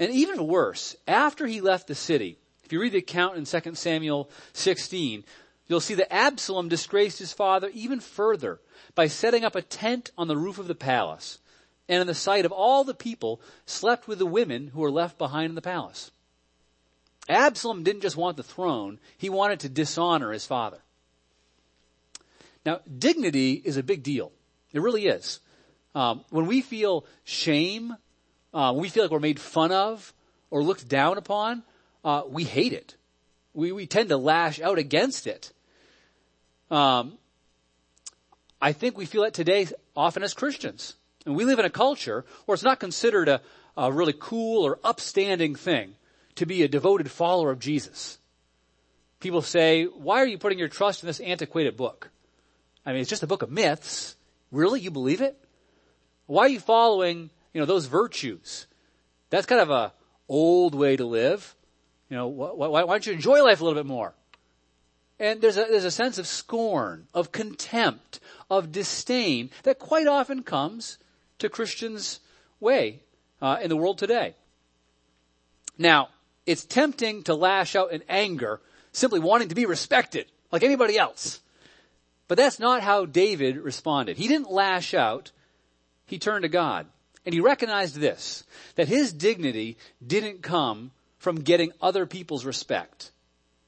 [0.00, 3.74] And even worse, after he left the city, if you read the account in 2
[3.74, 5.24] Samuel 16,
[5.68, 8.60] you'll see that Absalom disgraced his father even further
[8.94, 11.38] by setting up a tent on the roof of the palace,
[11.88, 15.18] and in the sight of all the people, slept with the women who were left
[15.18, 16.10] behind in the palace.
[17.28, 20.78] Absalom didn't just want the throne, he wanted to dishonor his father.
[22.66, 24.32] Now, dignity is a big deal.
[24.74, 25.40] It really is.
[25.94, 27.96] Um, when we feel shame,
[28.52, 30.12] uh, when we feel like we're made fun of
[30.50, 31.62] or looked down upon,
[32.04, 32.96] uh, we hate it.
[33.54, 35.52] We, we tend to lash out against it.
[36.70, 37.18] Um,
[38.60, 40.96] I think we feel that today often as Christians.
[41.24, 43.40] And we live in a culture where it's not considered a,
[43.76, 45.94] a really cool or upstanding thing
[46.34, 48.18] to be a devoted follower of Jesus.
[49.20, 52.10] People say, why are you putting your trust in this antiquated book?
[52.84, 54.16] I mean, it's just a book of myths.
[54.54, 54.80] Really?
[54.80, 55.36] You believe it?
[56.26, 58.66] Why are you following, you know, those virtues?
[59.30, 59.92] That's kind of a
[60.28, 61.56] old way to live.
[62.08, 64.14] You know, why, don't you enjoy life a little bit more?
[65.18, 70.44] And there's a, there's a sense of scorn, of contempt, of disdain that quite often
[70.44, 70.98] comes
[71.40, 72.20] to Christians'
[72.60, 73.00] way
[73.42, 74.34] uh, in the world today.
[75.76, 76.10] Now,
[76.46, 78.60] it's tempting to lash out in anger,
[78.92, 81.40] simply wanting to be respected, like anybody else.
[82.28, 84.16] But that's not how David responded.
[84.16, 85.30] He didn't lash out.
[86.06, 86.86] He turned to God.
[87.26, 88.44] And he recognized this,
[88.76, 93.12] that his dignity didn't come from getting other people's respect,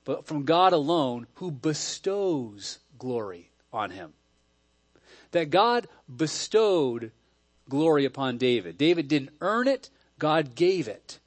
[0.04, 4.12] but from God alone who bestows glory on him.
[5.30, 7.12] That God bestowed
[7.68, 8.76] glory upon David.
[8.76, 9.88] David didn't earn it,
[10.18, 11.18] God gave it.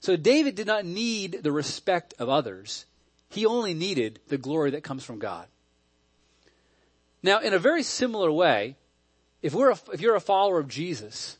[0.00, 2.84] So David did not need the respect of others.
[3.30, 5.46] He only needed the glory that comes from God.
[7.22, 8.76] Now, in a very similar way,
[9.42, 11.38] if we're a, if you're a follower of Jesus,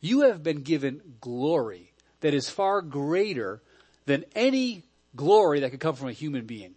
[0.00, 3.62] you have been given glory that is far greater
[4.06, 4.82] than any
[5.16, 6.74] glory that could come from a human being.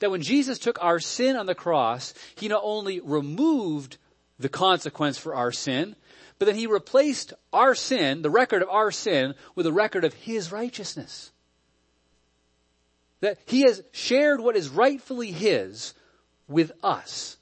[0.00, 3.98] That when Jesus took our sin on the cross, He not only removed
[4.38, 5.96] the consequence for our sin,
[6.38, 10.14] but then He replaced our sin, the record of our sin, with a record of
[10.14, 11.30] His righteousness.
[13.20, 15.94] That He has shared what is rightfully His
[16.48, 17.36] with us.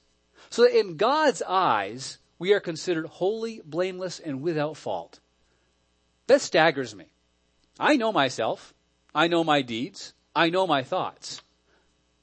[0.51, 5.21] So that in God's eyes, we are considered holy, blameless, and without fault.
[6.27, 7.07] That staggers me.
[7.79, 8.75] I know myself.
[9.14, 10.12] I know my deeds.
[10.35, 11.40] I know my thoughts.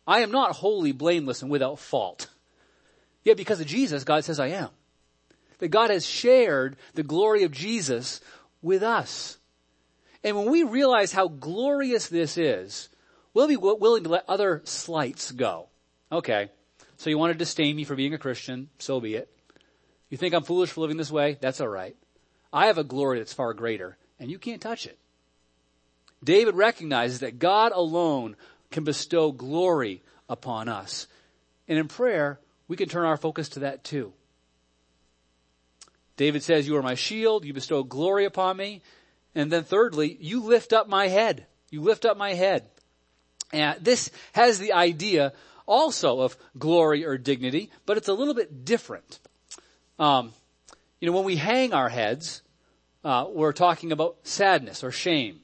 [0.06, 2.28] I am not holy, blameless, and without fault.
[3.24, 4.70] Yet because of Jesus, God says I am.
[5.60, 8.20] That God has shared the glory of Jesus
[8.62, 9.38] with us.
[10.24, 12.90] And when we realize how glorious this is,
[13.34, 15.68] we'll be willing to let other slights go.
[16.12, 16.50] Okay,
[17.04, 18.70] so you want to disdain me for being a Christian?
[18.80, 19.30] So be it.
[20.10, 21.38] You think I'm foolish for living this way?
[21.42, 21.98] That's alright.
[22.54, 24.98] I have a glory that's far greater, and you can't touch it.
[26.24, 28.38] David recognizes that God alone
[28.72, 31.08] can bestow glory upon us.
[31.68, 32.40] And in prayer,
[32.70, 34.14] we can turn our focus to that too.
[36.16, 38.82] David says, you are my shield, you bestow glory upon me.
[39.36, 41.48] And then thirdly, you lift up my head.
[41.70, 42.70] You lift up my head.
[43.52, 45.34] And this has the idea
[45.66, 49.20] also of glory or dignity, but it's a little bit different.
[50.00, 50.34] Um,
[51.00, 52.42] you know, when we hang our heads,
[53.04, 55.42] uh, we're talking about sadness or shame.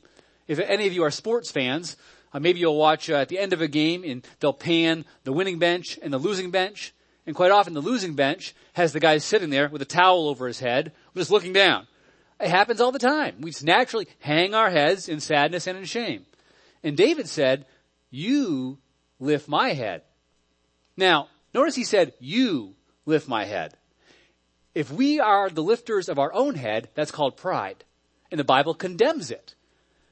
[0.48, 1.98] If any of you are sports fans,
[2.34, 5.34] uh, maybe you'll watch uh, at the end of a game and they'll pan the
[5.34, 6.94] winning bench and the losing bench.
[7.26, 10.48] And quite often the losing bench has the guy sitting there with a towel over
[10.48, 11.86] his head, just looking down.
[12.40, 13.36] It happens all the time.
[13.42, 16.26] We just naturally hang our heads in sadness and in shame.
[16.84, 17.66] And David said,
[18.10, 18.80] you
[19.20, 20.04] lift my head.
[21.00, 23.74] Now, notice he said, you lift my head.
[24.76, 27.86] If we are the lifters of our own head, that's called pride.
[28.30, 29.56] And the Bible condemns it.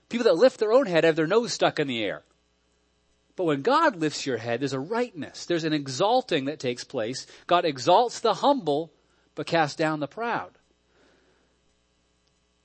[0.07, 2.23] People that lift their own head have their nose stuck in the air.
[3.35, 5.45] But when God lifts your head, there's a rightness.
[5.45, 7.27] There's an exalting that takes place.
[7.47, 8.93] God exalts the humble,
[9.35, 10.51] but casts down the proud.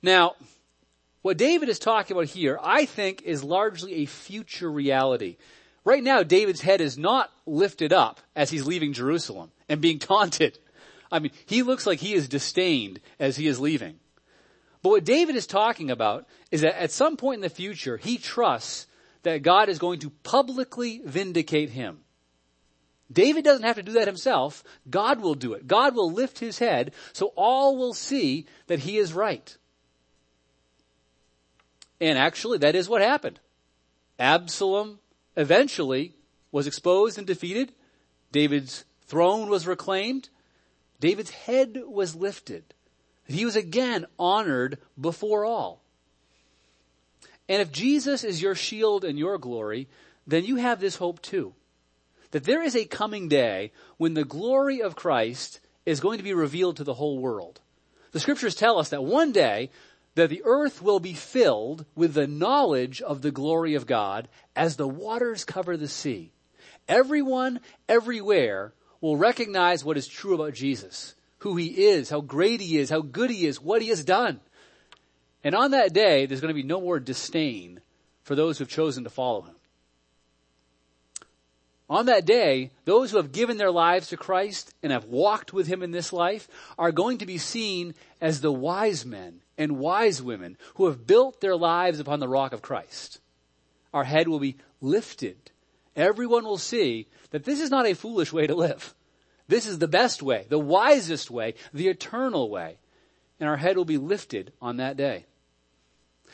[0.01, 0.35] Now,
[1.23, 5.35] what David is talking about here, I think, is largely a future reality.
[5.85, 10.59] Right now, David's head is not lifted up as he's leaving Jerusalem and being taunted.
[11.11, 13.99] I mean, he looks like he is disdained as he is leaving.
[14.81, 18.17] But what David is talking about is that at some point in the future, he
[18.17, 18.87] trusts
[19.23, 21.99] that God is going to publicly vindicate him.
[23.11, 24.63] David doesn't have to do that himself.
[24.89, 25.67] God will do it.
[25.67, 29.55] God will lift his head so all will see that he is right.
[32.01, 33.39] And actually, that is what happened.
[34.19, 34.99] Absalom
[35.35, 36.13] eventually
[36.51, 37.73] was exposed and defeated.
[38.31, 40.29] David's throne was reclaimed.
[40.99, 42.63] David's head was lifted.
[43.27, 45.81] He was again honored before all.
[47.49, 49.87] And if Jesus is your shield and your glory,
[50.25, 51.53] then you have this hope too.
[52.31, 56.33] That there is a coming day when the glory of Christ is going to be
[56.33, 57.59] revealed to the whole world.
[58.11, 59.71] The scriptures tell us that one day
[60.15, 64.75] that the earth will be filled with the knowledge of the glory of God as
[64.75, 66.31] the waters cover the sea.
[66.87, 72.77] Everyone, everywhere will recognize what is true about Jesus, who he is, how great he
[72.77, 74.39] is, how good he is, what he has done.
[75.43, 77.81] And on that day, there's going to be no more disdain
[78.23, 79.55] for those who have chosen to follow him.
[81.89, 85.67] On that day, those who have given their lives to Christ and have walked with
[85.67, 86.47] him in this life
[86.77, 91.41] are going to be seen as the wise men and wise women who have built
[91.41, 93.19] their lives upon the rock of Christ.
[93.93, 95.51] Our head will be lifted.
[95.95, 98.95] Everyone will see that this is not a foolish way to live.
[99.47, 102.77] This is the best way, the wisest way, the eternal way.
[103.39, 105.25] And our head will be lifted on that day.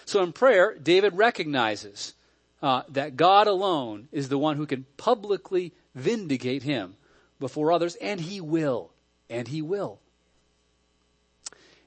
[0.05, 2.13] So in prayer, David recognizes
[2.61, 6.95] uh, that God alone is the one who can publicly vindicate him
[7.39, 8.91] before others, and he will.
[9.29, 9.99] And he will.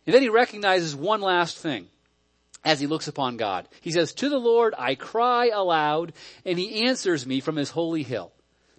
[0.07, 1.89] And then he recognizes one last thing
[2.65, 3.69] as he looks upon God.
[3.81, 6.13] He says, To the Lord I cry aloud,
[6.45, 8.33] and he answers me from his holy hill.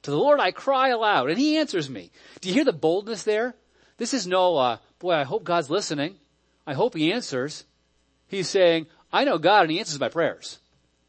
[0.03, 2.11] To the Lord I cry aloud, and he answers me.
[2.41, 3.55] Do you hear the boldness there?
[3.97, 6.15] This is no, uh, boy, I hope God's listening.
[6.67, 7.65] I hope he answers.
[8.27, 10.59] He's saying, I know God and He answers my prayers.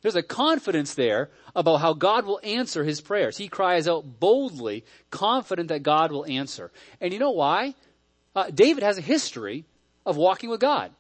[0.02, 3.38] There's a confidence there about how God will answer his prayers.
[3.38, 6.70] He cries out boldly, confident that God will answer.
[7.00, 7.74] And you know why?
[8.36, 9.64] Uh, David has a history
[10.04, 10.92] of walking with God.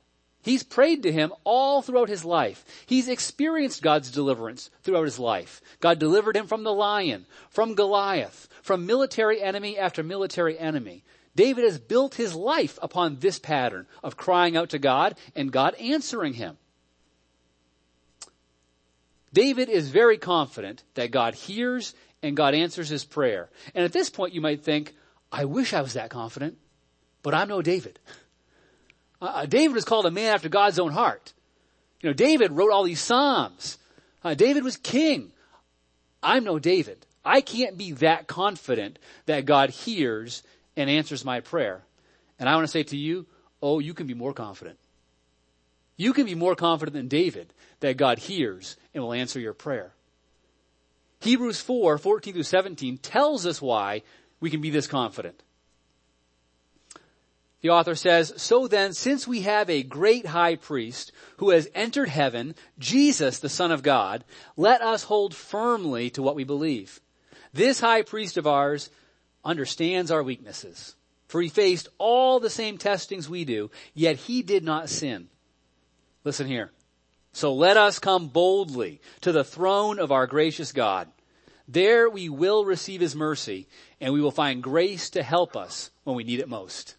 [0.44, 2.64] He's prayed to him all throughout his life.
[2.84, 5.62] He's experienced God's deliverance throughout his life.
[5.80, 11.02] God delivered him from the lion, from Goliath, from military enemy after military enemy.
[11.34, 15.74] David has built his life upon this pattern of crying out to God and God
[15.76, 16.58] answering him.
[19.32, 23.48] David is very confident that God hears and God answers his prayer.
[23.74, 24.94] And at this point you might think,
[25.32, 26.58] I wish I was that confident,
[27.22, 27.98] but I'm no David.
[29.20, 31.32] Uh, uh, David was called a man after God's own heart.
[32.00, 33.78] You know, David wrote all these Psalms.
[34.22, 35.32] Uh, David was king.
[36.22, 37.06] I'm no David.
[37.24, 40.42] I can't be that confident that God hears
[40.76, 41.82] and answers my prayer.
[42.38, 43.26] And I want to say to you,
[43.62, 44.78] oh, you can be more confident.
[45.96, 49.92] You can be more confident than David that God hears and will answer your prayer.
[51.20, 54.02] Hebrews 4, 14 through 17 tells us why
[54.40, 55.42] we can be this confident.
[57.64, 62.10] The author says, So then, since we have a great high priest who has entered
[62.10, 64.22] heaven, Jesus, the Son of God,
[64.54, 67.00] let us hold firmly to what we believe.
[67.54, 68.90] This high priest of ours
[69.46, 70.94] understands our weaknesses,
[71.26, 75.30] for he faced all the same testings we do, yet he did not sin.
[76.22, 76.70] Listen here.
[77.32, 81.08] So let us come boldly to the throne of our gracious God.
[81.66, 83.68] There we will receive his mercy
[84.02, 86.96] and we will find grace to help us when we need it most.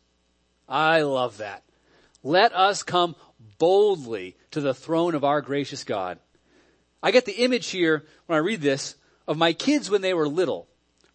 [0.68, 1.64] I love that.
[2.24, 3.16] Let us come
[3.58, 6.20] boldly to the throne of our gracious God.
[7.04, 8.96] I get the image here when I read this
[9.28, 10.68] of my kids when they were little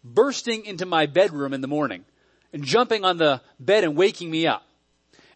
[0.03, 2.05] bursting into my bedroom in the morning
[2.53, 4.65] and jumping on the bed and waking me up.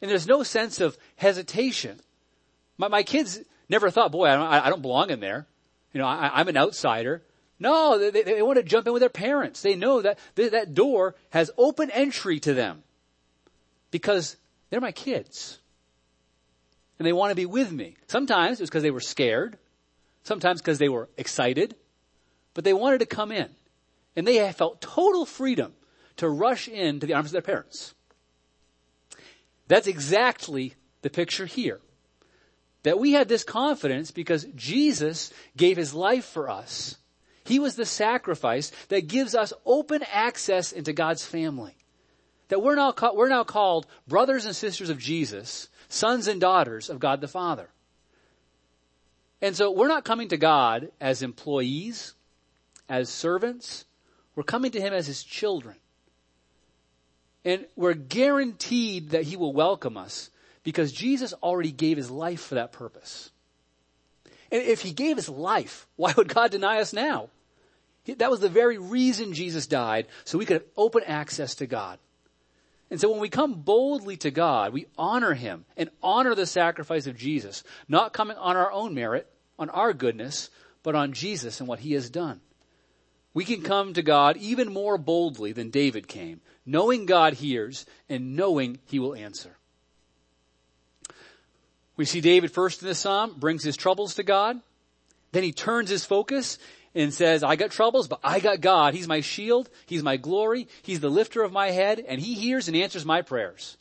[0.01, 1.99] And there's no sense of hesitation.
[2.77, 5.45] My, my kids never thought, boy, I don't, I don't belong in there.
[5.93, 7.21] You know, I, am an outsider.
[7.59, 9.61] No, they, they, want to jump in with their parents.
[9.61, 12.83] They know that that door has open entry to them
[13.95, 14.35] because
[14.69, 15.57] they're my kids.
[16.99, 17.95] And they want to be with me.
[18.07, 19.57] Sometimes it was because they were scared.
[20.23, 21.75] Sometimes because they were excited.
[22.53, 23.47] But they wanted to come in.
[24.17, 25.71] And they felt total freedom
[26.17, 27.93] to rush into the arms of their parents.
[29.69, 31.79] That's exactly the picture here
[32.83, 36.97] that we had this confidence because Jesus gave his life for us.
[37.45, 41.77] He was the sacrifice that gives us open access into God's family.
[42.49, 46.99] That we're now, we're now called brothers and sisters of Jesus, sons and daughters of
[46.99, 47.69] God the Father.
[49.41, 52.13] And so we're not coming to God as employees,
[52.87, 53.85] as servants.
[54.35, 55.75] We're coming to Him as His children.
[57.43, 60.29] And we're guaranteed that He will welcome us
[60.63, 63.31] because Jesus already gave His life for that purpose.
[64.51, 67.29] And if He gave His life, why would God deny us now?
[68.17, 71.97] That was the very reason Jesus died, so we could have open access to God.
[72.95, 77.07] And so when we come boldly to God, we honor Him and honor the sacrifice
[77.07, 79.27] of Jesus, not coming on our own merit,
[79.59, 80.49] on our goodness,
[80.81, 82.39] but on Jesus and what He has done.
[83.33, 88.37] We can come to God even more boldly than David came, knowing God hears and
[88.37, 89.57] knowing He will answer.
[91.97, 94.61] We see David first in this psalm brings his troubles to God.
[95.33, 96.59] Then he turns his focus
[96.95, 98.93] and says, I got troubles, but I got God.
[98.93, 99.69] He's my shield.
[99.85, 100.67] He's my glory.
[100.81, 103.77] He's the lifter of my head and he hears and answers my prayers.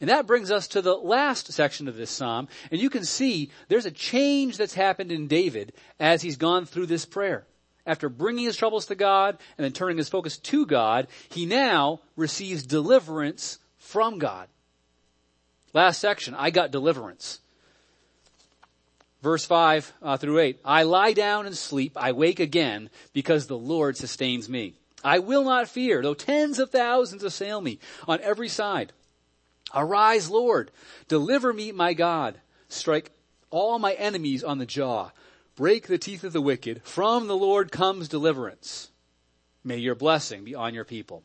[0.00, 2.48] And that brings us to the last section of this psalm.
[2.70, 6.86] And you can see there's a change that's happened in David as he's gone through
[6.86, 7.46] this prayer.
[7.86, 12.00] After bringing his troubles to God and then turning his focus to God, he now
[12.16, 14.48] receives deliverance from God.
[15.72, 17.40] Last section, I got deliverance.
[19.22, 20.60] Verse 5 uh, through 8.
[20.64, 21.92] I lie down and sleep.
[21.96, 24.74] I wake again because the Lord sustains me.
[25.02, 28.92] I will not fear, though tens of thousands assail me on every side.
[29.74, 30.70] Arise, Lord.
[31.08, 32.40] Deliver me, my God.
[32.68, 33.10] Strike
[33.50, 35.10] all my enemies on the jaw.
[35.54, 36.82] Break the teeth of the wicked.
[36.84, 38.90] From the Lord comes deliverance.
[39.64, 41.22] May your blessing be on your people.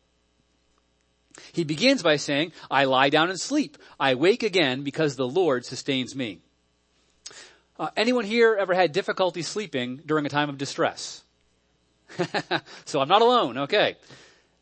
[1.54, 3.78] He begins by saying, I lie down and sleep.
[4.00, 6.40] I wake again because the Lord sustains me.
[7.82, 11.24] Uh, anyone here ever had difficulty sleeping during a time of distress?
[12.86, 13.58] so I'm not alone.
[13.58, 13.96] Okay.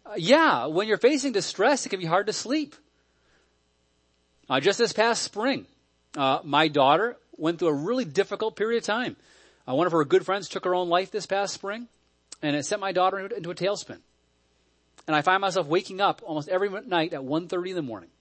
[0.06, 2.76] Uh, yeah, when you're facing distress, it can be hard to sleep.
[4.50, 5.66] Uh, just this past spring,
[6.16, 9.18] uh, my daughter went through a really difficult period of time.
[9.68, 11.90] Uh, one of her good friends took her own life this past spring,
[12.42, 14.00] and it sent my daughter into a tailspin.
[15.08, 18.12] And I find myself waking up almost every night at 1.30 in the morning,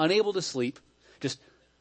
[0.00, 0.80] unable to sleep,
[1.20, 1.38] just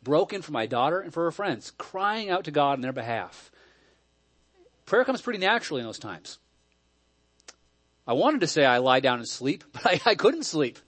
[0.08, 3.52] broken for my daughter and for her friends, crying out to God on their behalf.
[4.86, 6.40] Prayer comes pretty naturally in those times.
[8.08, 10.80] I wanted to say I lie down and sleep, but I, I couldn't sleep.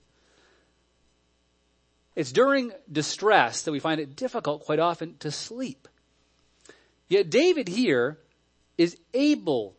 [2.16, 5.88] It's during distress that we find it difficult quite often to sleep.
[7.10, 8.18] Yet David here
[8.78, 9.76] is able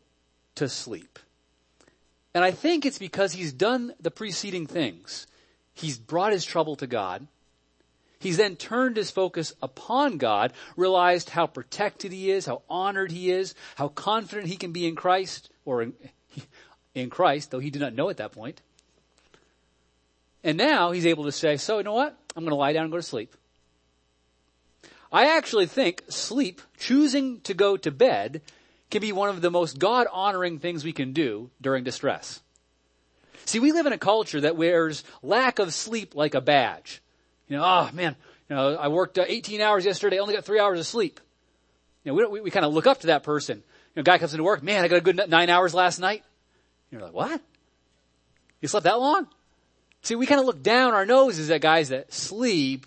[0.57, 1.19] to sleep.
[2.35, 5.27] And I think it's because he's done the preceding things.
[5.73, 7.27] He's brought his trouble to God.
[8.21, 13.31] He's then turned his focus upon God, realized how protected he is, how honored he
[13.31, 15.95] is, how confident he can be in Christ, or in,
[16.95, 18.61] in Christ, though he did not know at that point.
[20.45, 22.15] And now he's able to say, so you know what?
[22.37, 23.35] I'm going to lie down and go to sleep.
[25.11, 28.43] I actually think sleep, choosing to go to bed,
[28.91, 32.41] can be one of the most God honoring things we can do during distress.
[33.47, 37.01] See, we live in a culture that wears lack of sleep like a badge.
[37.51, 38.15] You know, oh man,
[38.49, 41.19] you know, I worked uh, 18 hours yesterday, only got three hours of sleep.
[42.05, 43.59] You know, we, we, we kind of look up to that person.
[43.59, 46.23] You know, guy comes into work, man, I got a good nine hours last night.
[46.93, 47.43] You're like, what?
[48.61, 49.27] You slept that long?
[50.03, 52.87] See, we kind of look down our noses at guys that sleep,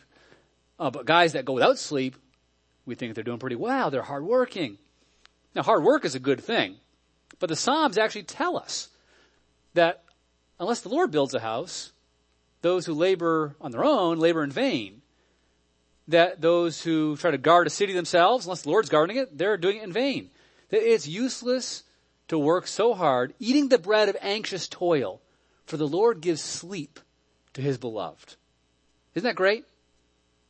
[0.80, 2.16] uh, but guys that go without sleep,
[2.86, 3.91] we think they're doing pretty well.
[3.91, 4.78] They're hardworking.
[5.53, 6.78] Now, hard work is a good thing,
[7.39, 8.88] but the Psalms actually tell us
[9.74, 10.03] that
[10.57, 11.91] unless the Lord builds a house,
[12.64, 15.01] those who labor on their own labor in vain.
[16.07, 19.57] That those who try to guard a city themselves, unless the Lord's guarding it, they're
[19.57, 20.32] doing it in vain.
[20.70, 21.84] That it's useless
[22.30, 25.22] to work so hard, eating the bread of anxious toil,
[25.66, 26.99] for the Lord gives sleep
[27.53, 28.36] to his beloved.
[29.14, 29.66] Isn't that great?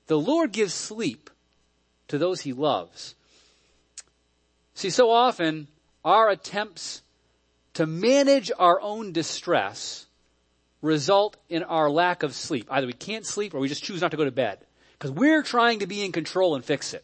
[0.07, 1.29] The Lord gives sleep
[2.07, 3.15] to those he loves.
[4.75, 5.67] See, so often
[6.05, 7.01] our attempts
[7.73, 10.05] to manage our own distress
[10.83, 12.67] result in our lack of sleep.
[12.69, 14.59] Either we can't sleep or we just choose not to go to bed
[14.91, 17.03] because we're trying to be in control and fix it.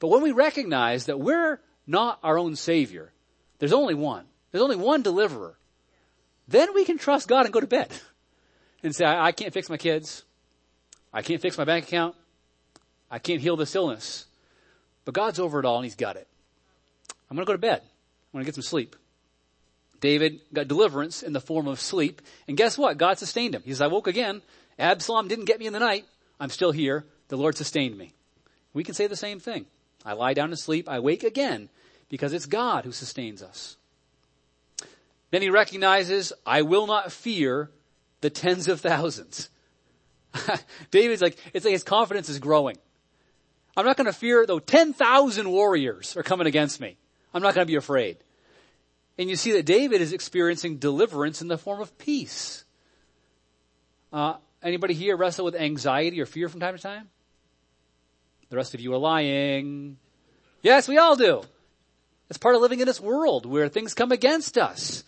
[0.00, 3.12] But when we recognize that we're not our own savior,
[3.58, 4.24] there's only one.
[4.50, 5.56] There's only one deliverer.
[6.48, 7.90] Then we can trust God and go to bed
[8.82, 10.24] and say, I, I can't fix my kids.
[11.12, 12.16] I can't fix my bank account.
[13.10, 14.26] I can't heal this illness.
[15.04, 16.26] But God's over it all and He's got it.
[17.30, 17.82] I'm to go to bed.
[18.32, 18.96] I'm to get some sleep.
[20.04, 22.20] David got deliverance in the form of sleep.
[22.46, 22.98] And guess what?
[22.98, 23.62] God sustained him.
[23.64, 24.42] He says, I woke again.
[24.78, 26.04] Absalom didn't get me in the night.
[26.38, 27.06] I'm still here.
[27.28, 28.12] The Lord sustained me.
[28.74, 29.64] We can say the same thing.
[30.04, 30.90] I lie down to sleep.
[30.90, 31.70] I wake again
[32.10, 33.78] because it's God who sustains us.
[35.30, 37.70] Then he recognizes, I will not fear
[38.20, 39.48] the tens of thousands.
[40.90, 42.76] David's like, it's like his confidence is growing.
[43.74, 46.98] I'm not going to fear though 10,000 warriors are coming against me.
[47.32, 48.18] I'm not going to be afraid.
[49.16, 52.64] And you see that David is experiencing deliverance in the form of peace.
[54.12, 57.08] Uh, anybody here wrestle with anxiety or fear from time to time?
[58.50, 59.98] The rest of you are lying.
[60.62, 61.42] Yes, we all do.
[62.28, 65.04] It's part of living in this world where things come against us.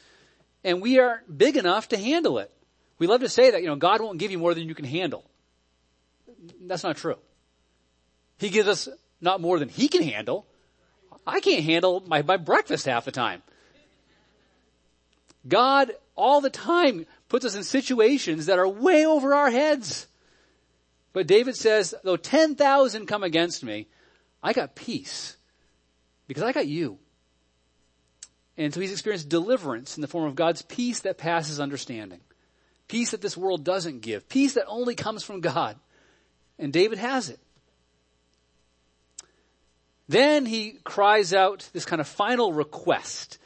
[0.63, 2.51] And we aren't big enough to handle it.
[2.99, 4.85] We love to say that, you know, God won't give you more than you can
[4.85, 5.25] handle.
[6.61, 7.17] That's not true.
[8.39, 8.89] He gives us
[9.21, 10.47] not more than He can handle.
[11.27, 13.43] I can't handle my, my breakfast half the time.
[15.47, 20.07] God all the time puts us in situations that are way over our heads.
[21.13, 23.87] But David says, though 10,000 come against me,
[24.43, 25.37] I got peace
[26.27, 26.99] because I got you.
[28.59, 32.21] And so he's experienced deliverance in the form of God's peace that passes understanding.
[32.89, 34.29] Peace that this world doesn't give.
[34.29, 35.77] Peace that only comes from God.
[36.59, 37.41] And David has it.
[40.09, 43.39] Then he cries out this kind of final request.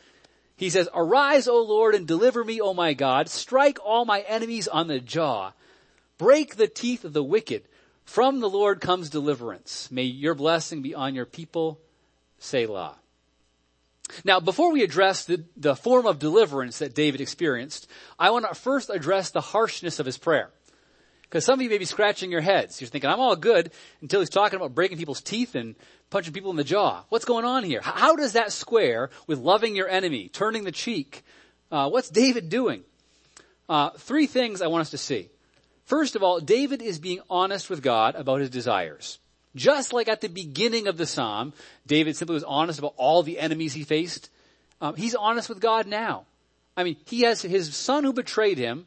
[0.61, 3.31] He says, Arise, O Lord, and deliver me, O my God.
[3.31, 5.53] Strike all my enemies on the jaw.
[6.19, 7.63] Break the teeth of the wicked.
[8.05, 9.91] From the Lord comes deliverance.
[9.91, 11.81] May your blessing be on your people.
[12.41, 12.99] Selah.
[14.23, 17.89] Now, before we address the, the form of deliverance that David experienced,
[18.19, 20.51] I want to first address the harshness of his prayer.
[21.23, 22.83] Because some of you may be scratching your heads.
[22.83, 25.75] You're thinking, I'm all good until he's talking about breaking people's teeth and
[26.11, 27.05] punching people in the jaw.
[27.09, 27.81] What's going on here?
[27.83, 31.25] How does that square with loving your enemy, turning the cheek?
[31.71, 32.83] Uh, what's David doing?
[33.69, 35.31] Uh, three things I want us to see.
[35.85, 39.19] First of all, David is being honest with God about his desires.
[39.57, 41.53] Just like at the beginning of the psalm,
[41.87, 44.31] David simply was honest about all the enemies he faced.
[44.81, 46.27] Um, he's honest with God now.
[46.77, 48.87] I mean, he has his son who betrayed him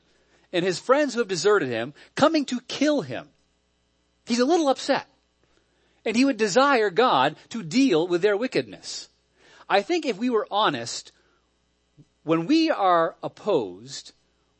[0.51, 3.27] and his friends who have deserted him coming to kill him.
[4.25, 5.05] He's a little upset.
[6.05, 9.09] And he would desire God to deal with their wickedness.
[9.69, 11.11] I think if we were honest,
[12.23, 14.11] when we are opposed,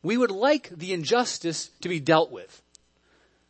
[0.02, 2.62] we would like the injustice to be dealt with.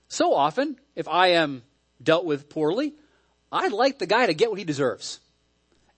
[0.08, 1.62] So often, if I am
[2.02, 2.92] dealt with poorly,
[3.50, 5.20] I'd like the guy to get what he deserves.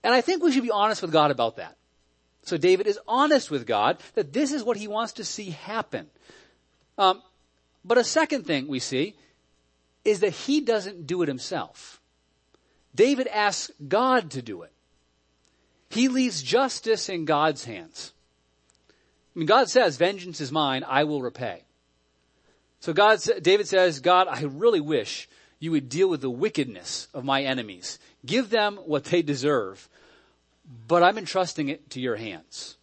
[0.03, 1.75] And I think we should be honest with God about that.
[2.43, 6.07] So David is honest with God that this is what he wants to see happen.
[6.97, 7.21] Um,
[7.83, 9.15] but a second thing we see
[10.07, 11.99] is that he doesn't do it himself.
[12.95, 14.71] David asks God to do it.
[15.89, 18.13] He leaves justice in God's hands.
[18.89, 21.63] I mean, God says, vengeance is mine, I will repay.
[22.79, 25.27] So God, David says, God, I really wish
[25.59, 27.99] you would deal with the wickedness of my enemies.
[28.25, 29.89] Give them what they deserve,
[30.87, 32.77] but I'm entrusting it to your hands.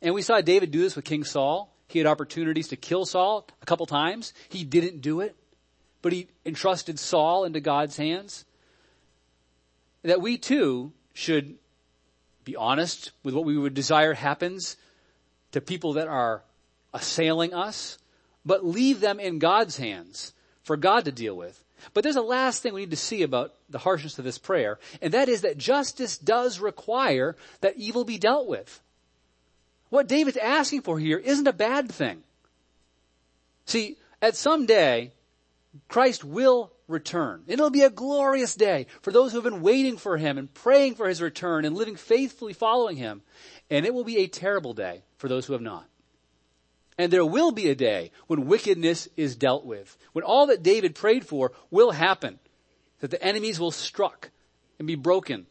[0.00, 1.74] And we saw David do this with King Saul.
[1.88, 4.32] He had opportunities to kill Saul a couple times.
[4.48, 5.34] He didn't do it,
[6.04, 8.44] but he entrusted Saul into God's hands.
[10.02, 11.54] That we too should
[12.44, 14.76] be honest with what we would desire happens
[15.52, 16.42] to people that are
[16.92, 17.96] assailing us,
[18.44, 21.64] but leave them in God's hands for God to deal with.
[21.94, 24.78] But there's a last thing we need to see about the harshness of this prayer,
[25.00, 28.78] and that is that justice does require that evil be dealt with.
[29.88, 32.24] What David's asking for here isn't a bad thing.
[33.64, 35.12] See, at some day,
[35.88, 37.42] Christ will return.
[37.46, 40.94] It'll be a glorious day for those who have been waiting for him and praying
[40.94, 43.22] for his return and living faithfully following him.
[43.70, 45.86] And it will be a terrible day for those who have not.
[46.96, 50.94] And there will be a day when wickedness is dealt with, when all that David
[50.94, 52.38] prayed for will happen,
[53.00, 54.30] that the enemies will struck
[54.78, 55.46] and be broken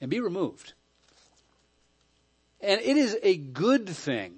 [0.00, 0.72] and be removed.
[2.60, 4.36] And it is a good thing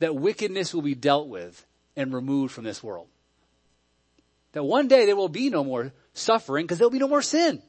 [0.00, 1.64] that wickedness will be dealt with
[1.96, 3.08] and removed from this world.
[4.52, 7.22] That one day there will be no more suffering because there will be no more
[7.22, 7.62] sin.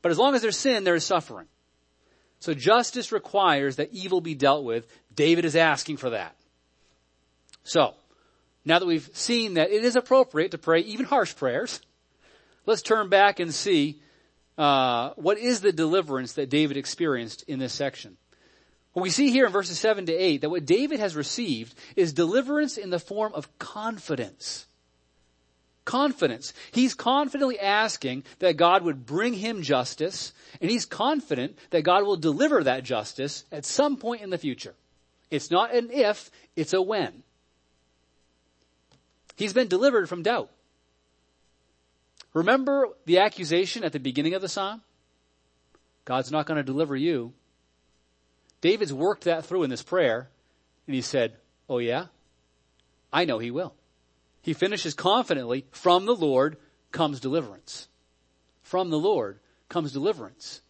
[0.00, 1.46] But as long as there's sin, there is suffering.
[2.40, 4.86] So justice requires that evil be dealt with.
[5.14, 6.34] David is asking for that.
[7.64, 7.94] So,
[8.64, 11.80] now that we've seen that it is appropriate to pray even harsh prayers,
[12.66, 14.00] let's turn back and see
[14.58, 18.16] uh, what is the deliverance that David experienced in this section.
[18.94, 22.76] We see here in verses 7 to 8 that what David has received is deliverance
[22.76, 24.66] in the form of confidence.
[25.84, 26.52] Confidence.
[26.72, 32.16] He's confidently asking that God would bring him justice, and he's confident that God will
[32.16, 34.74] deliver that justice at some point in the future.
[35.30, 37.22] It's not an if, it's a when.
[39.36, 40.50] He's been delivered from doubt.
[42.34, 44.82] Remember the accusation at the beginning of the psalm?
[46.04, 47.32] God's not going to deliver you.
[48.62, 50.30] David's worked that through in this prayer,
[50.86, 51.36] and he said,
[51.68, 52.06] Oh yeah?
[53.12, 53.74] I know he will.
[54.40, 56.56] He finishes confidently, from the Lord
[56.90, 57.88] comes deliverance.
[58.62, 60.62] From the Lord comes deliverance.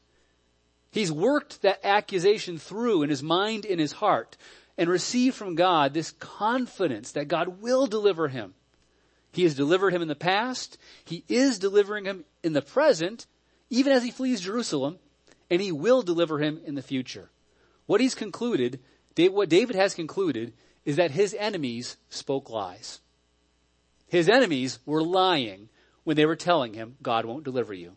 [0.91, 4.37] He's worked that accusation through in his mind, in his heart,
[4.77, 8.55] and received from God this confidence that God will deliver him.
[9.33, 10.79] He has delivered him in the past.
[11.05, 13.27] He is delivering him in the present,
[13.71, 14.99] even as he flees Jerusalem,
[15.51, 17.31] and he will deliver him in the future.
[17.87, 18.81] What he's concluded,
[19.17, 20.53] what David has concluded,
[20.85, 23.01] is that his enemies spoke lies.
[24.09, 25.69] His enemies were lying
[26.05, 27.97] when they were telling him, God won't deliver you.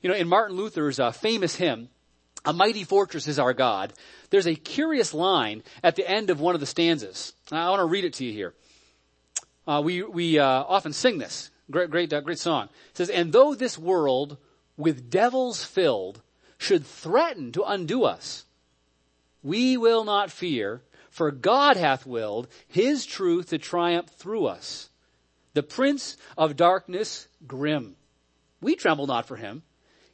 [0.00, 1.88] You know, in Martin Luther's uh, famous hymn,
[2.44, 3.92] A Mighty Fortress is Our God,
[4.30, 7.34] there's a curious line at the end of one of the stanzas.
[7.50, 8.54] I want to read it to you here.
[9.66, 11.50] Uh, we we uh, often sing this.
[11.70, 12.64] Great, great, uh, great song.
[12.90, 14.38] It says, "And though this world
[14.76, 16.20] with devils filled
[16.62, 18.44] should threaten to undo us,
[19.42, 24.88] we will not fear, for God hath willed His truth to triumph through us.
[25.54, 27.96] The Prince of Darkness, grim,
[28.62, 29.62] we tremble not for him.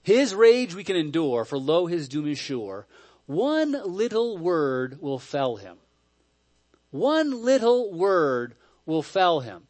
[0.02, 2.86] His rage we can endure, for lo, his doom is sure.
[3.26, 5.76] One little word will fell him.
[6.90, 8.54] One little word
[8.86, 9.64] will fell him.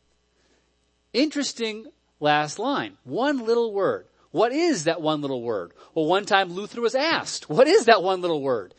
[1.12, 1.89] Interesting
[2.20, 2.97] last line.
[3.03, 4.07] One little word.
[4.31, 5.72] What is that one little word?
[5.95, 8.74] Well, one time Luther was asked, what is that one little word?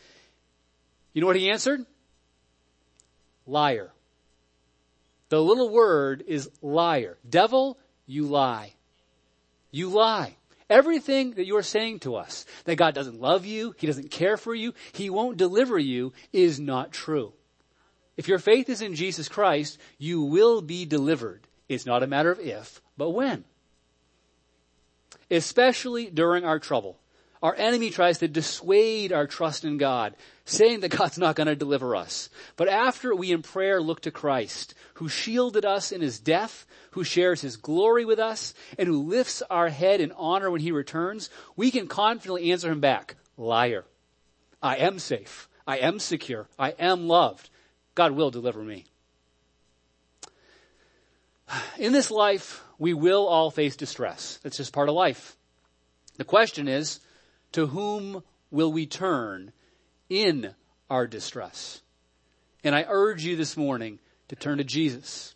[1.13, 1.85] You know what he answered?
[3.47, 3.91] Liar.
[5.29, 7.17] The little word is liar.
[7.27, 8.73] Devil, you lie.
[9.71, 10.35] You lie.
[10.69, 14.37] Everything that you are saying to us, that God doesn't love you, He doesn't care
[14.37, 17.33] for you, He won't deliver you, is not true.
[18.17, 21.47] If your faith is in Jesus Christ, you will be delivered.
[21.67, 23.45] It's not a matter of if, but when.
[25.31, 26.99] Especially during our trouble.
[27.41, 31.55] Our enemy tries to dissuade our trust in God, saying that God's not going to
[31.55, 32.29] deliver us.
[32.57, 37.05] But after we in prayer look to Christ, who shielded us in his death, who
[37.05, 41.29] shares his glory with us, and who lifts our head in honor when he returns,
[41.55, 43.85] we can confidently answer him back, liar.
[44.61, 45.47] I am safe.
[45.65, 46.47] I am secure.
[46.57, 47.49] I am loved.
[47.95, 48.85] God will deliver me.
[51.77, 54.39] In this life, we will all face distress.
[54.41, 55.35] That's just part of life.
[56.17, 57.01] The question is,
[57.51, 59.51] to whom will we turn
[60.09, 60.55] in
[60.89, 61.81] our distress?
[62.63, 63.99] And I urge you this morning
[64.29, 65.35] to turn to Jesus.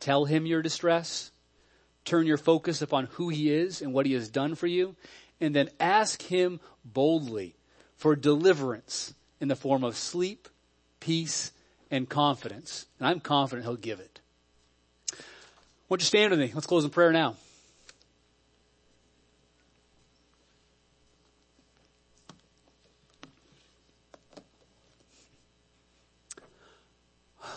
[0.00, 1.30] Tell him your distress.
[2.04, 4.96] Turn your focus upon who he is and what he has done for you.
[5.40, 7.54] And then ask him boldly
[7.96, 10.48] for deliverance in the form of sleep,
[11.00, 11.52] peace,
[11.90, 12.86] and confidence.
[12.98, 14.19] And I'm confident he'll give it.
[15.90, 16.52] Won't you stand with me?
[16.54, 17.34] Let's close in prayer now.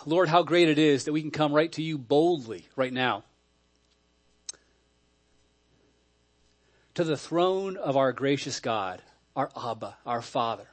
[0.08, 3.24] Lord, how great it is that we can come right to you boldly right now.
[6.96, 9.04] To the throne of our gracious God,
[9.36, 10.68] our Abba, our Father.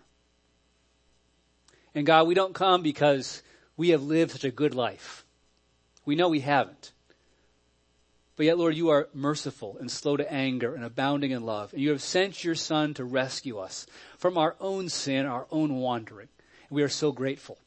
[1.94, 3.42] And God, we don't come because
[3.76, 5.26] we have lived such a good life.
[6.06, 6.92] We know we haven't.
[8.40, 11.74] But yet, Lord, you are merciful and slow to anger and abounding in love.
[11.74, 13.86] And you have sent your Son to rescue us
[14.16, 16.28] from our own sin, our own wandering.
[16.70, 17.58] And we are so grateful.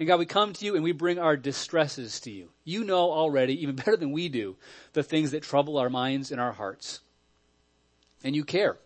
[0.00, 2.48] And God, we come to you and we bring our distresses to you.
[2.64, 4.56] You know already, even better than we do,
[4.92, 6.98] the things that trouble our minds and our hearts.
[8.24, 8.76] And you care.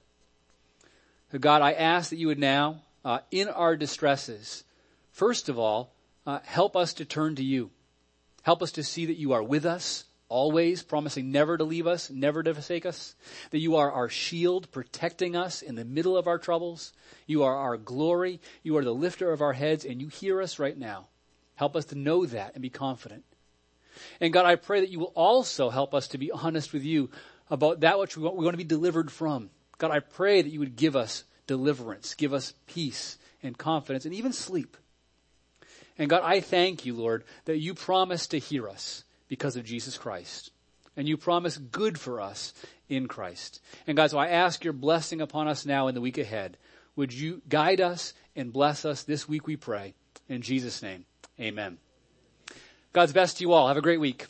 [1.33, 4.65] So God, I ask that you would now, uh, in our distresses,
[5.13, 5.95] first of all,
[6.27, 7.71] uh, help us to turn to you.
[8.43, 12.09] Help us to see that you are with us always, promising never to leave us,
[12.09, 13.15] never to forsake us.
[13.51, 16.95] That you are our shield, protecting us in the middle of our troubles.
[17.27, 18.41] You are our glory.
[18.63, 21.09] You are the lifter of our heads, and you hear us right now.
[21.57, 23.25] Help us to know that and be confident.
[24.21, 27.11] And God, I pray that you will also help us to be honest with you
[27.51, 29.51] about that which we want, we want to be delivered from.
[29.77, 34.15] God, I pray that you would give us deliverance, give us peace and confidence, and
[34.15, 34.77] even sleep.
[35.99, 39.97] And God, I thank you, Lord, that you promise to hear us because of Jesus
[39.97, 40.51] Christ.
[40.97, 42.53] And you promise good for us
[42.89, 43.63] in Christ.
[43.87, 46.59] And God, so I ask your blessing upon us now in the week ahead.
[46.97, 49.95] Would you guide us and bless us this week, we pray.
[50.29, 51.07] In Jesus' name,
[51.39, 51.79] amen.
[52.93, 53.69] God's best to you all.
[53.69, 54.27] Have a great week.